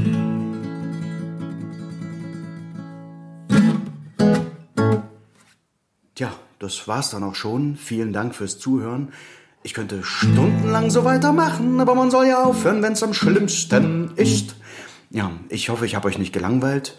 Tja, 6.15 6.31
das 6.59 6.87
war's 6.87 7.09
dann 7.09 7.23
auch 7.23 7.35
schon. 7.35 7.75
Vielen 7.75 8.13
Dank 8.13 8.35
fürs 8.35 8.59
Zuhören. 8.59 9.09
Ich 9.65 9.73
könnte 9.73 10.03
stundenlang 10.03 10.91
so 10.91 11.05
weitermachen, 11.05 11.79
aber 11.79 11.95
man 11.95 12.11
soll 12.11 12.27
ja 12.27 12.43
aufhören, 12.43 12.83
wenn's 12.83 13.01
am 13.01 13.15
schlimmsten 13.15 14.11
ist. 14.15 14.55
Ja, 15.09 15.31
ich 15.49 15.69
hoffe, 15.69 15.87
ich 15.87 15.95
habe 15.95 16.07
euch 16.07 16.19
nicht 16.19 16.33
gelangweilt. 16.33 16.95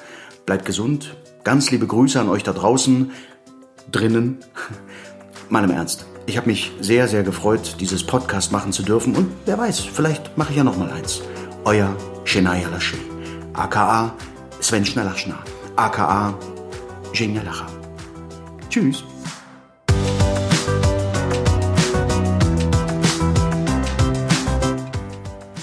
Bleibt 0.47 0.67
gesund. 0.67 1.17
Ganz 1.45 1.71
liebe 1.71 1.87
Grüße 1.87 2.19
an 2.19 2.29
euch 2.29 2.43
da 2.43 2.53
draußen, 2.53 3.13
drinnen. 3.93 4.39
Mal 5.49 5.63
im 5.63 5.71
Ernst. 5.71 6.07
Ich 6.27 6.37
habe 6.37 6.49
mich 6.49 6.73
sehr, 6.81 7.07
sehr 7.07 7.23
gefreut, 7.23 7.77
dieses 7.79 8.03
Podcast 8.05 8.51
machen 8.51 8.73
zu 8.73 8.83
dürfen. 8.83 9.15
Und 9.15 9.31
wer 9.45 9.59
weiß, 9.59 9.79
vielleicht 9.79 10.37
mache 10.37 10.51
ich 10.51 10.57
ja 10.57 10.65
noch 10.65 10.77
mal 10.77 10.91
eins. 10.91 11.23
Euer 11.65 11.95
Shenaya 12.25 12.69
Lasche. 12.69 12.97
aka 13.53 14.13
Sven 14.59 14.85
Schnellachschner. 14.85 15.39
aka 15.77 16.37
Genia 17.13 17.43
Lacher. 17.43 17.69
Tschüss. 18.69 19.05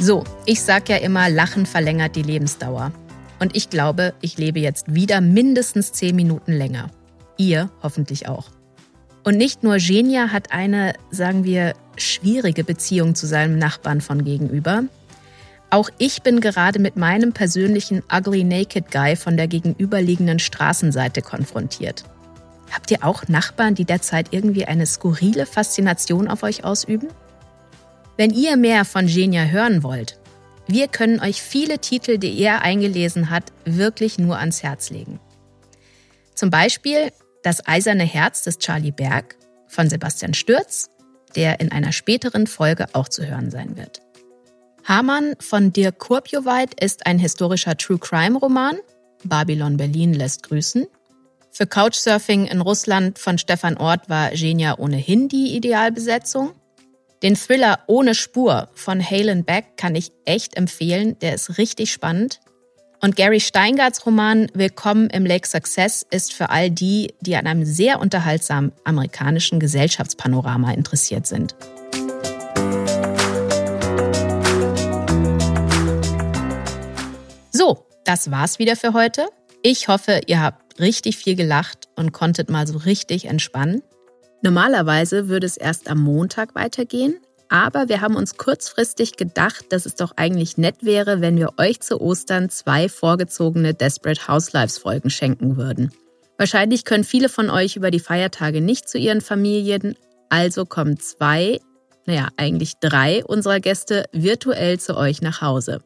So, 0.04 0.26
ich 0.46 0.62
sag 0.62 0.90
ja 0.90 0.98
immer, 0.98 1.30
Lachen 1.30 1.66
verlängert 1.66 2.18
die 2.18 2.24
Lebensdauer. 2.24 2.92
Und 3.40 3.56
ich 3.56 3.70
glaube, 3.70 4.14
ich 4.20 4.38
lebe 4.38 4.60
jetzt 4.60 4.94
wieder 4.94 5.22
mindestens 5.22 5.94
zehn 5.94 6.14
Minuten 6.14 6.52
länger. 6.52 6.90
Ihr 7.38 7.70
hoffentlich 7.82 8.28
auch. 8.28 8.50
Und 9.24 9.38
nicht 9.38 9.64
nur 9.64 9.78
Genia 9.78 10.34
hat 10.34 10.52
eine, 10.52 10.92
sagen 11.10 11.46
wir, 11.46 11.74
schwierige 11.96 12.66
Beziehung 12.66 13.16
zu 13.16 13.28
seinem 13.28 13.58
Nachbarn 13.58 14.02
von 14.02 14.26
gegenüber. 14.26 14.84
Auch 15.70 15.90
ich 16.00 16.22
bin 16.22 16.42
gerade 16.42 16.80
mit 16.80 16.98
meinem 16.98 17.32
persönlichen 17.32 18.04
Ugly 18.14 18.44
Naked 18.44 18.92
Guy 18.92 19.16
von 19.16 19.38
der 19.38 19.48
gegenüberliegenden 19.48 20.40
Straßenseite 20.40 21.22
konfrontiert. 21.22 22.04
Habt 22.74 22.92
ihr 22.92 23.06
auch 23.06 23.30
Nachbarn, 23.30 23.74
die 23.74 23.86
derzeit 23.86 24.28
irgendwie 24.32 24.66
eine 24.66 24.86
skurrile 24.86 25.46
Faszination 25.46 26.28
auf 26.28 26.44
euch 26.44 26.66
ausüben? 26.66 27.08
Wenn 28.16 28.32
ihr 28.32 28.58
mehr 28.58 28.86
von 28.86 29.08
Genia 29.08 29.46
hören 29.46 29.84
wollt, 29.84 30.20
wir 30.68 30.88
können 30.88 31.20
euch 31.20 31.42
viele 31.42 31.80
Titel, 31.80 32.18
die 32.18 32.40
er 32.40 32.62
eingelesen 32.62 33.30
hat, 33.30 33.52
wirklich 33.66 34.18
nur 34.20 34.38
ans 34.38 34.64
Herz 34.64 34.90
legen. 34.90 35.20
Zum 36.36 36.50
Beispiel 36.50 37.12
Das 37.44 37.68
eiserne 37.68 38.06
Herz 38.06 38.44
des 38.44 38.58
Charlie 38.60 38.94
Berg 38.94 39.36
von 39.68 39.90
Sebastian 39.90 40.34
Stürz, 40.34 40.90
der 41.36 41.60
in 41.60 41.74
einer 41.74 41.92
späteren 41.92 42.48
Folge 42.48 42.86
auch 42.94 43.10
zu 43.10 43.28
hören 43.28 43.52
sein 43.52 43.76
wird. 43.76 44.02
Hamann 44.86 45.36
von 45.40 45.74
Dirk 45.74 46.00
Kurpjoweit 46.00 46.82
ist 46.82 47.06
ein 47.06 47.20
historischer 47.20 47.76
True 47.76 48.00
Crime 48.00 48.38
Roman. 48.38 48.78
Babylon 49.26 49.76
Berlin 49.76 50.14
lässt 50.14 50.44
grüßen. 50.44 50.86
Für 51.52 51.68
Couchsurfing 51.68 52.46
in 52.46 52.62
Russland 52.62 53.20
von 53.20 53.38
Stefan 53.38 53.78
Ort 53.78 54.10
war 54.10 54.32
Genia 54.32 54.78
ohnehin 54.78 55.28
die 55.28 55.56
Idealbesetzung. 55.56 56.54
Den 57.24 57.38
Thriller 57.38 57.80
Ohne 57.88 58.16
Spur 58.16 58.68
von 58.74 59.02
Halen 59.02 59.46
Beck 59.46 59.78
kann 59.78 59.96
ich 59.96 60.12
echt 60.26 60.58
empfehlen, 60.58 61.18
der 61.20 61.34
ist 61.34 61.58
richtig 61.58 61.94
spannend. 61.94 62.42
Und 63.02 63.16
Gary 63.16 63.40
Steingarts 63.40 64.06
Roman 64.06 64.50
Willkommen 64.54 65.10
im 65.10 65.26
Lake 65.26 65.48
Success 65.48 66.06
ist 66.12 66.34
für 66.34 66.50
all 66.50 66.70
die, 66.70 67.14
die 67.22 67.38
an 67.38 67.48
einem 67.48 67.64
sehr 67.64 68.02
unterhaltsamen 68.02 68.74
amerikanischen 68.84 69.62
Gesellschaftspanorama 69.62 70.74
interessiert 70.74 71.26
sind. 71.26 71.56
So, 77.52 77.86
das 78.04 78.32
war's 78.32 78.60
wieder 78.60 78.76
für 78.76 78.92
heute. 78.92 79.28
Ich 79.62 79.88
hoffe, 79.88 80.20
ihr 80.28 80.42
habt 80.42 80.78
richtig 80.82 81.16
viel 81.16 81.38
gelacht 81.38 81.88
und 81.96 82.12
konntet 82.12 82.50
mal 82.50 82.68
so 82.68 82.80
richtig 82.80 83.26
entspannen. 83.26 83.82
Normalerweise 84.44 85.30
würde 85.30 85.46
es 85.46 85.56
erst 85.56 85.90
am 85.90 86.02
Montag 86.02 86.54
weitergehen, 86.54 87.16
aber 87.48 87.88
wir 87.88 88.02
haben 88.02 88.18
uns 88.18 88.36
kurzfristig 88.36 89.16
gedacht, 89.16 89.68
dass 89.70 89.86
es 89.86 89.96
doch 89.96 90.12
eigentlich 90.18 90.58
nett 90.58 90.76
wäre, 90.82 91.22
wenn 91.22 91.38
wir 91.38 91.52
euch 91.58 91.80
zu 91.80 92.02
Ostern 92.02 92.50
zwei 92.50 92.90
vorgezogene 92.90 93.74
Desperate 93.74 94.28
Housewives 94.28 94.78
Folgen 94.78 95.10
schenken 95.10 95.56
würden. 95.56 95.94
Wahrscheinlich 96.38 96.84
können 96.84 97.06
viele 97.06 97.30
von 97.30 97.50
euch 97.50 97.78
über 97.78 97.90
die 97.90 98.02
Feiertage 98.02 98.60
nicht 98.60 98.90
zu 98.90 98.98
ihren 98.98 99.22
Familien, 99.22 99.96
also 100.28 100.66
kommen 100.66 101.00
zwei, 101.00 101.62
naja, 102.06 102.28
eigentlich 102.36 102.74
drei 102.82 103.24
unserer 103.24 103.62
Gäste 103.62 104.08
virtuell 104.12 104.78
zu 104.78 104.98
euch 104.98 105.22
nach 105.22 105.42
Hause. 105.42 105.82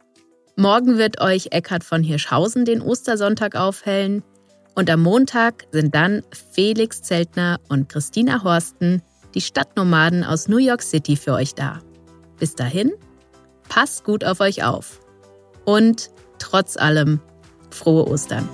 Morgen 0.56 0.98
wird 0.98 1.22
euch 1.22 1.50
Eckhard 1.52 1.84
von 1.84 2.02
Hirschhausen 2.02 2.66
den 2.66 2.82
Ostersonntag 2.82 3.56
aufhellen 3.56 4.24
und 4.78 4.92
am 4.92 5.02
Montag 5.02 5.66
sind 5.72 5.96
dann 5.96 6.22
Felix 6.54 7.02
Zeltner 7.02 7.60
und 7.68 7.90
Christina 7.90 8.44
Horsten, 8.44 9.02
die 9.34 9.42
Stadtnomaden 9.42 10.24
aus 10.24 10.48
New 10.48 10.60
York 10.60 10.84
City, 10.84 11.16
für 11.16 11.34
euch 11.34 11.56
da. 11.56 11.80
Bis 12.38 12.54
dahin, 12.54 12.94
passt 13.70 14.04
gut 14.04 14.24
auf 14.24 14.40
euch 14.40 14.64
auf. 14.64 15.00
Und 15.66 16.12
trotz 16.38 16.78
allem, 16.78 17.20
frohe 17.72 18.08
Ostern. 18.08 18.48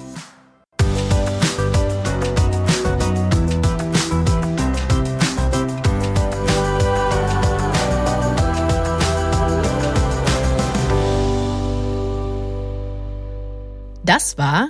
Das 14.05 14.37
war 14.37 14.69